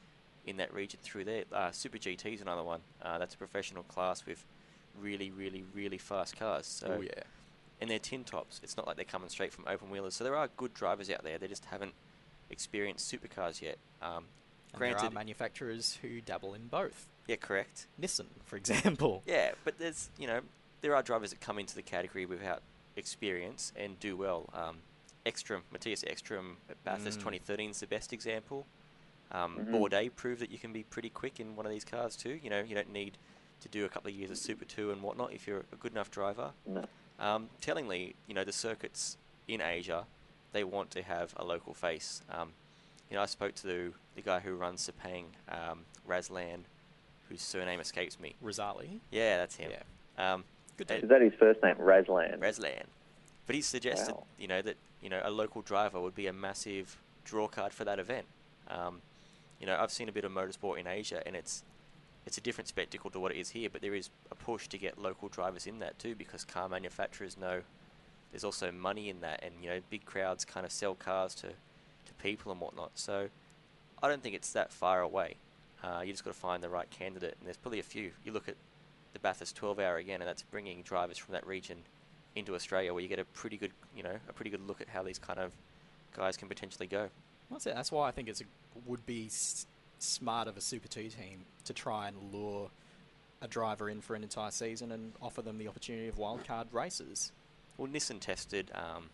[0.46, 1.44] in that region through there.
[1.52, 2.80] Uh, Super GT is another one.
[3.02, 4.46] Uh, that's a professional class with
[4.98, 6.64] really, really, really fast cars.
[6.64, 7.22] So oh yeah.
[7.82, 8.60] And they're tin tops.
[8.62, 10.14] It's not like they're coming straight from open wheelers.
[10.14, 11.36] So there are good drivers out there.
[11.36, 11.94] They just haven't
[12.48, 13.76] experienced supercars yet.
[14.00, 14.26] Um,
[14.72, 17.08] And there are manufacturers who dabble in both.
[17.26, 17.88] yeah, correct.
[18.00, 19.22] Nissan, for example.
[19.26, 20.40] Yeah, but there's you know
[20.80, 22.62] there are drivers that come into the category without
[22.96, 24.48] experience and do well.
[24.54, 24.76] Um,
[25.26, 27.22] Ekstrom, Mattias Ekstrom at Bathurst Mm.
[27.24, 28.64] 2013 is the best example.
[29.32, 29.70] Um, Mhm.
[29.72, 32.38] Bourdais proved that you can be pretty quick in one of these cars too.
[32.42, 33.18] You know, you don't need
[33.60, 35.92] to do a couple of years of Super 2 and whatnot if you're a good
[35.92, 36.52] enough driver.
[36.66, 36.84] No.
[37.22, 39.16] Um, tellingly, you know, the circuits
[39.46, 40.04] in Asia,
[40.52, 42.20] they want to have a local face.
[42.30, 42.50] Um,
[43.08, 46.60] you know, I spoke to the, the guy who runs Sepang, um, Razlan,
[47.28, 48.34] whose surname escapes me.
[48.44, 48.98] Razali.
[49.12, 49.70] Yeah, that's him.
[49.70, 50.32] Yeah.
[50.34, 50.44] Um,
[50.76, 51.04] Good and- dude.
[51.04, 51.76] Is that his first name?
[51.76, 52.38] Razlan.
[52.40, 52.82] Razlan.
[53.46, 54.24] But he suggested, Wow.
[54.38, 57.84] you know, that you know a local driver would be a massive draw card for
[57.84, 58.26] that event.
[58.68, 59.00] Um,
[59.60, 61.62] you know, I've seen a bit of motorsport in Asia, and it's
[62.26, 63.68] it's a different spectacle to what it is here.
[63.70, 67.36] But there is a push to get local drivers in that too, because car manufacturers
[67.36, 67.62] know
[68.30, 71.48] there's also money in that, and you know, big crowds kind of sell cars to
[71.48, 72.92] to people and whatnot.
[72.94, 73.28] So
[74.02, 75.36] I don't think it's that far away.
[75.82, 78.12] Uh, you just got to find the right candidate, and there's probably a few.
[78.24, 78.56] You look at
[79.12, 81.78] the Bathurst 12 hour again, and that's bringing drivers from that region
[82.34, 84.88] into Australia, where you get a pretty good, you know, a pretty good look at
[84.88, 85.52] how these kind of
[86.16, 87.08] guys can potentially go.
[87.50, 87.74] That's it.
[87.74, 88.44] That's why I think it's a,
[88.86, 89.28] would be
[90.02, 92.68] smart of a Super Two team to try and lure
[93.40, 97.32] a driver in for an entire season and offer them the opportunity of wildcard races.
[97.76, 99.10] Well, Nissan tested um,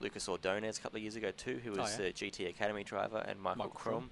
[0.00, 2.06] Lucas Ordonez a couple of years ago too, who Oh, was yeah.
[2.06, 4.00] the GT Academy driver, and Michael, Michael Krumm.
[4.02, 4.08] Krumm.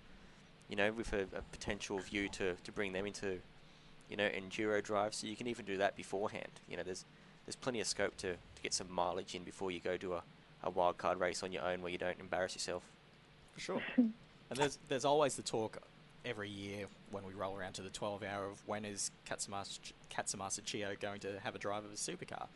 [0.69, 3.39] You know, with a, a potential view to, to bring them into,
[4.11, 5.15] you know, enduro drive.
[5.15, 6.49] So you can even do that beforehand.
[6.69, 7.05] You know, there's
[7.47, 10.23] there's plenty of scope to, to get some mileage in before you go do a,
[10.65, 12.83] a wild card race on your own where you don't embarrass yourself.
[13.55, 13.83] For sure.
[14.51, 15.79] and there's there's always the talk
[16.25, 19.79] every year when we roll around to the 12 hour of when is Katsumasa,
[20.11, 22.47] Katsumasa Chiyo going to have a drive of a supercar.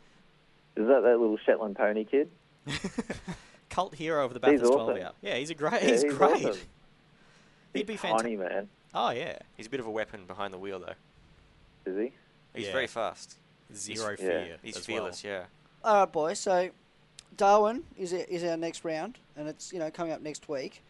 [0.75, 2.29] Is that that little Shetland pony kid?
[3.69, 5.03] Cult hero of the He's Bathurst 12 awesome.
[5.03, 5.11] hour.
[5.21, 5.81] Yeah, he's a great.
[5.81, 6.45] Yeah, he's, he's great.
[6.45, 6.61] awesome.
[7.73, 8.37] He'd be He's fantastic.
[8.37, 11.89] Man, Oh yeah, He's a bit of a weapon behind the wheel though.
[11.89, 12.11] is he?
[12.53, 12.73] He's Yeah.
[12.73, 13.37] very fast.
[13.73, 14.15] zero yeah.
[14.17, 14.57] fear.
[14.61, 15.33] He's as fearless, well.
[15.33, 15.43] yeah.
[15.85, 16.39] All right, boys.
[16.39, 16.71] So
[17.37, 20.83] Darwin is is our next round, and it's you know coming up next week.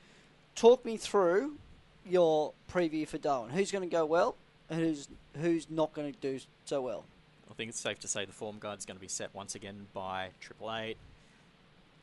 [0.56, 1.58] Talk me through
[2.06, 3.52] your preview for Darwin.
[3.52, 4.36] Who's going to go well,
[4.70, 5.08] and who's
[5.40, 7.06] who's not going to do so well?
[7.50, 9.88] I think it's safe to say the form guide's going to be set once again
[9.94, 10.98] by Triple Eight,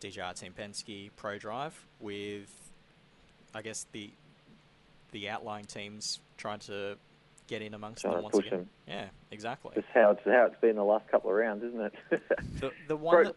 [0.00, 2.50] DJR Team Penske, Pro Drive, with
[3.54, 4.10] I guess the
[5.12, 6.96] the outlying teams trying to
[7.46, 8.58] get in amongst Trying them to once push again.
[8.60, 8.68] them.
[8.86, 9.72] Yeah, exactly.
[9.74, 11.94] Just how it's how it's been the last couple of rounds, isn't it?
[12.60, 13.36] The, the one Pro- that...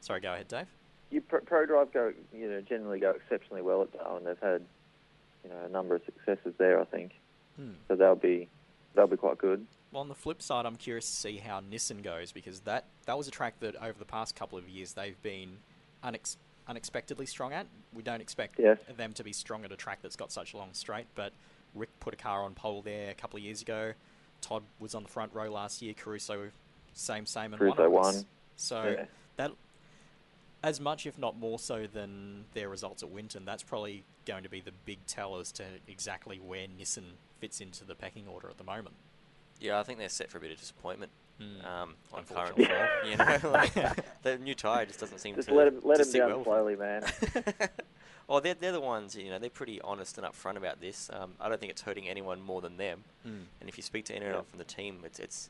[0.00, 0.66] Sorry, go ahead, Dave.
[1.10, 4.24] You pro, pro drive go you know generally go exceptionally well at Darwin.
[4.24, 4.62] They've had
[5.44, 7.12] you know a number of successes there, I think.
[7.56, 7.72] Hmm.
[7.88, 8.48] So they'll be
[8.94, 9.66] they'll be quite good.
[9.92, 13.18] Well, on the flip side, I'm curious to see how Nissan goes because that, that
[13.18, 15.56] was a track that over the past couple of years they've been
[16.04, 16.36] unex-
[16.68, 17.66] unexpectedly strong at.
[17.92, 18.78] We don't expect Yes.
[18.96, 21.32] them to be strong at a track that's got such a long straight, but
[21.74, 23.92] Rick put a car on pole there a couple of years ago.
[24.42, 25.92] Todd was on the front row last year.
[25.92, 26.50] Caruso,
[26.92, 28.02] same, same, and Caruso won.
[28.14, 28.24] won.
[28.54, 29.04] So Yeah.
[29.38, 29.50] that,
[30.62, 34.48] as much if not more so than their results at Winton, that's probably going to
[34.48, 37.04] be the big tell as to exactly where Nissan
[37.40, 38.94] fits into the pecking order at the moment.
[39.60, 41.64] Yeah, I think they're set for a bit of disappointment Hmm.
[41.64, 42.66] um, on current Unfortunately.
[42.66, 43.10] form.
[43.10, 43.72] You know, like,
[44.22, 46.30] the new tyre just doesn't seem Just to let him let to him sit down
[46.32, 47.02] well slowly, man.
[48.28, 51.08] well, they're, they're the ones, you know, they're pretty honest and upfront about this.
[51.10, 53.04] Um, I don't think it's hurting anyone more than them.
[53.22, 53.44] Hmm.
[53.60, 54.40] And if you speak to anyone Yeah.
[54.42, 55.48] from the team, it's, it's,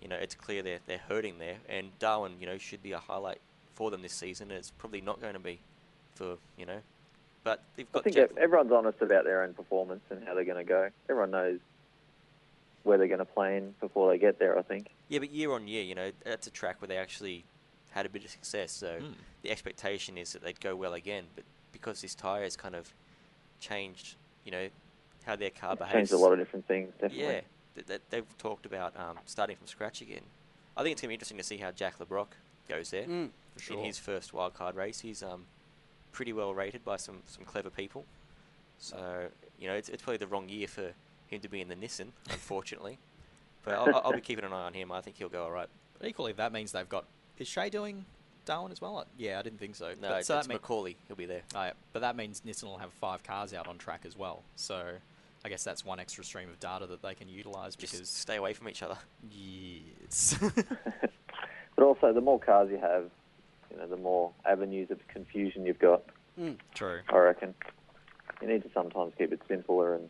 [0.00, 1.56] you know, it's clear they're, they're hurting there.
[1.68, 3.40] And Darwin, you know, should be a highlight
[3.78, 4.50] for them this season.
[4.50, 5.60] And it's probably not going to be
[6.16, 6.80] for, you know,
[7.44, 10.58] but they've I think Jack- everyone's honest about their own performance and how they're going
[10.58, 10.90] to go.
[11.08, 11.60] Everyone knows
[12.82, 14.58] where they're going to play in before they get there.
[14.58, 14.88] I think.
[15.08, 17.44] Yeah, but year on year, you know, that's a track where they actually
[17.92, 18.72] had a bit of success.
[18.72, 19.14] So Mm.
[19.42, 21.24] the expectation is that they'd go well again.
[21.36, 22.92] But because this tyre has kind of
[23.60, 24.68] changed, you know,
[25.24, 25.94] how their car It's behaves.
[25.94, 26.92] changed a lot of different things.
[27.00, 27.18] Definitely.
[27.24, 27.40] Yeah,
[27.76, 30.22] th- th- they've talked about um, starting from scratch again.
[30.76, 32.28] I think it's going to be interesting to see how Jack Le Brocq
[32.68, 33.30] goes there Mm.
[33.58, 33.76] Sure.
[33.78, 35.00] in his first wildcard race.
[35.00, 35.46] He's um,
[36.12, 38.04] pretty well rated by some, some clever people.
[38.78, 39.26] So,
[39.58, 40.92] you know, it's, it's probably the wrong year for
[41.28, 42.98] him to be in the Nissan, unfortunately.
[43.64, 44.92] but I'll, I'll be keeping an eye on him.
[44.92, 45.68] I think he'll go all right.
[45.98, 47.04] But equally, that means they've got.
[47.38, 48.04] Is Shea doing
[48.44, 49.04] Darwin as well?
[49.16, 49.88] Yeah, I didn't think so.
[50.00, 50.96] No, but, it's, so it's that mean- Macaulay.
[51.08, 51.42] He'll be there.
[51.56, 54.42] Oh, but that means Nissan will have five cars out on track as well.
[54.54, 54.80] So
[55.44, 58.36] I guess that's one extra stream of data that they can utilise Just because stay
[58.36, 58.96] away from each other.
[59.30, 60.38] yes,
[61.78, 63.04] but also, the more cars you have,
[63.70, 66.02] you know, the more avenues of confusion you've got.
[66.36, 66.56] Mm.
[66.74, 67.00] true.
[67.08, 67.54] I reckon
[68.42, 70.08] you need to sometimes keep it simpler and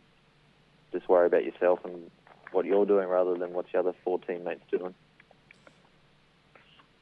[0.91, 2.09] just worry about yourself and
[2.53, 4.95] what you're doing rather than what your other four teammates doing.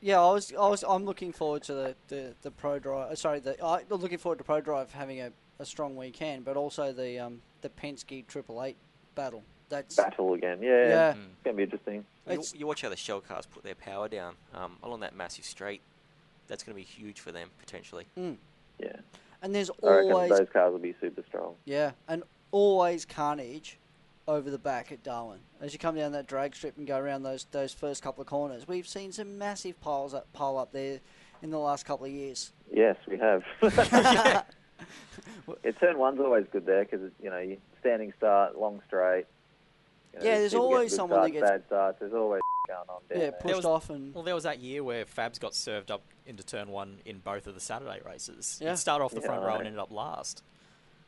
[0.02, 3.12] Yeah, I was, I was, I'm looking forward to the, the, the pro drive.
[3.12, 6.58] uh, Sorry, the I'm looking forward to pro drive having a, a strong weekend, but
[6.58, 8.76] also the um the Penske Triple Eight
[9.16, 9.44] battle.
[9.70, 10.88] That's Battle again, yeah.
[10.88, 11.14] Yeah.
[11.14, 11.16] Mm.
[11.16, 12.06] It's gonna be interesting.
[12.26, 15.16] You, It's- you watch how the shell cars put their power down um, along that
[15.16, 15.82] massive straight.
[16.48, 18.06] That's going to be huge for them potentially.
[18.18, 18.38] mm.
[18.80, 18.96] Yeah,
[19.42, 21.56] and there's I always those cars will be super strong.
[21.66, 23.78] yeah, and always carnage
[24.28, 27.24] over the back at Darwin as you come down that drag strip and go around
[27.24, 28.68] those those first couple of corners.
[28.68, 31.00] We've seen some massive piles up pile up there
[31.42, 32.52] in the last couple of years.
[32.72, 33.44] Yes, we have.
[33.62, 34.44] yeah,
[35.80, 39.26] turn one's always good there because you know you standing start, long straight.
[40.20, 42.00] You know, Yeah, there's always someone that gets- bad starts.
[42.00, 43.32] There's always going on down Yeah, there.
[43.34, 46.44] pushed was- off and Well, there was that year where Fabs got served up into
[46.44, 48.60] turn one in both of the Saturday races.
[48.62, 48.72] Yeah.
[48.72, 50.44] He'd start off the Yeah, front row and ended up last.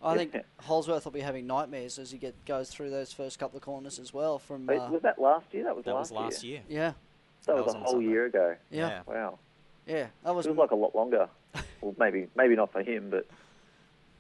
[0.02, 3.58] I think Holdsworth will be having nightmares as he get goes through those first couple
[3.58, 4.40] of corners as well.
[4.40, 5.66] From Wait, uh, was that last year?
[5.66, 6.62] That was That last was last year.
[6.70, 6.94] yeah,
[7.46, 8.08] That, That was, was a whole Sunday.
[8.08, 8.56] year ago.
[8.70, 9.40] yeah, Wow.
[9.86, 11.28] yeah, That was Feels like a lot longer.
[11.82, 13.26] well, maybe maybe not for him, but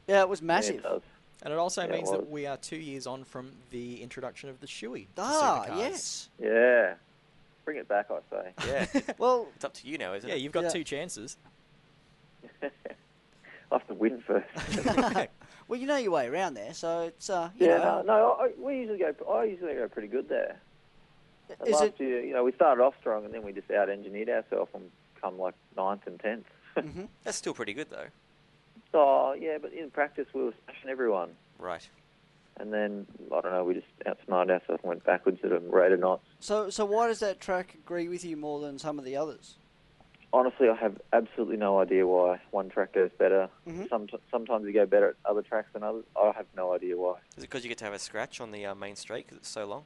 [0.08, 0.76] yeah, it was yeah, massive.
[0.78, 1.02] it does.
[1.42, 4.50] And it also Yeah, it means that we are two years on from the introduction
[4.50, 5.08] of the shoey.
[5.16, 5.78] to ah, supercars.
[5.78, 6.30] yes.
[6.40, 6.94] Yeah.
[7.66, 8.54] Bring it back, I say.
[8.68, 10.38] Yeah, Well, it's up to you now, isn't Yeah, it?
[10.40, 10.70] Yeah, you've got Yeah.
[10.70, 11.38] two chances.
[12.62, 12.70] I
[13.72, 14.48] have to win first.
[15.68, 18.38] well, you know your way around there, so it's uh, you yeah, know, no, no
[18.40, 19.14] I, we usually go.
[19.32, 20.60] I usually go pretty good there.
[21.66, 22.00] is Last it?
[22.00, 24.90] year, you know, we started off strong and then we just out-engineered ourselves and
[25.22, 26.46] come like ninth and tenth.
[26.76, 28.08] hmm That's still pretty good though.
[28.94, 31.88] Oh yeah, but in practice we were smashing everyone, Right.
[32.58, 35.92] and then I don't know, we just outsmarted ourselves and went backwards at a rate
[35.92, 36.26] of knots.
[36.40, 39.56] So, so why does that track agree with you more than some of the others?
[40.32, 43.50] Honestly, I have absolutely no idea why one track goes better.
[43.68, 43.90] Mhm.
[43.90, 46.06] Some, sometimes you go better at other tracks than others.
[46.16, 47.16] I have no idea why.
[47.36, 49.40] Is it because you get to have a scratch on the uh, main straight because
[49.40, 49.86] it's so long?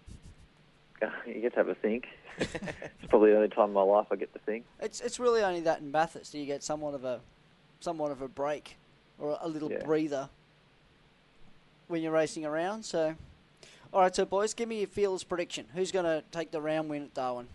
[1.25, 2.05] you get to have a think.
[2.39, 4.65] It's probably the only time in my life I get to think.
[4.81, 6.33] It's it's really only that in Bathurst.
[6.33, 7.21] You get somewhat of a,
[7.79, 8.77] somewhat of a break,
[9.19, 9.83] or a little Yeah.
[9.83, 10.29] breather.
[11.87, 13.15] When you're racing around, so.
[13.93, 15.67] All right, so boys, give me your fearless prediction.
[15.75, 17.47] Who's going to take the round win at Darwin?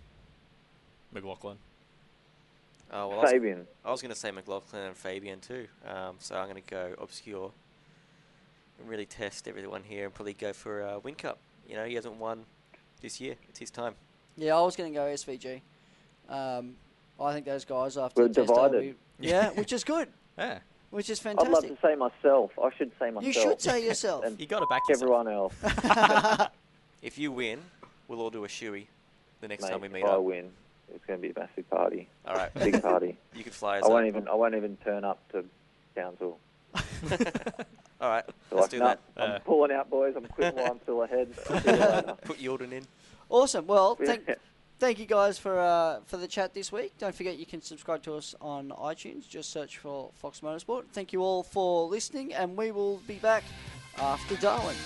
[1.12, 1.56] McLaughlin.
[2.92, 3.66] Oh, well, I was, Fabian.
[3.84, 5.66] I was going to say McLaughlin and Fabian too.
[5.86, 7.50] Um, so I'm going to go obscure
[8.78, 11.36] and really test everyone here and probably go for a Whincup.
[11.68, 12.44] You know, he hasn't won
[13.02, 13.34] this year.
[13.48, 13.94] It's his time.
[14.36, 15.60] Yeah, I was going to go SVG.
[16.28, 16.76] Um,
[17.20, 18.96] I think those guys after We're the test, they'll divided.
[19.18, 20.60] be- yeah, which is good, Yeah,
[20.90, 21.48] which is fantastic.
[21.48, 22.50] I'd love to say myself.
[22.62, 23.24] I should say myself.
[23.24, 24.24] You should say yourself.
[24.26, 25.26] and you got to back yourself.
[25.26, 26.48] everyone else.
[27.00, 27.60] If you win,
[28.08, 28.86] we'll all do a shoey
[29.40, 30.22] the next Mate, time we meet if I up.
[30.22, 30.50] win,
[30.92, 32.08] it's going to be a massive party.
[32.26, 32.52] All right.
[32.54, 33.16] Big party.
[33.36, 34.08] You can fly us I won't up.
[34.08, 34.28] even.
[34.28, 35.44] I won't even turn up to
[35.94, 36.38] Townsville.
[36.74, 38.24] All right.
[38.50, 39.00] So Let's like, do nah, that.
[39.16, 39.38] I'm Uh.
[39.40, 40.14] pulling out, boys.
[40.16, 41.28] I'm quitting while I'm still ahead.
[41.46, 42.16] See you later.
[42.22, 42.84] Put Jordan in.
[43.28, 43.66] Awesome.
[43.68, 44.28] Well, thank
[44.78, 46.92] thank you guys for uh, for the chat this week.
[46.98, 49.28] Don't forget you can subscribe to us on iTunes.
[49.28, 50.84] Just search for Fox Motorsport.
[50.92, 53.44] Thank you all for listening, and we will be back
[53.98, 54.76] after Darwin.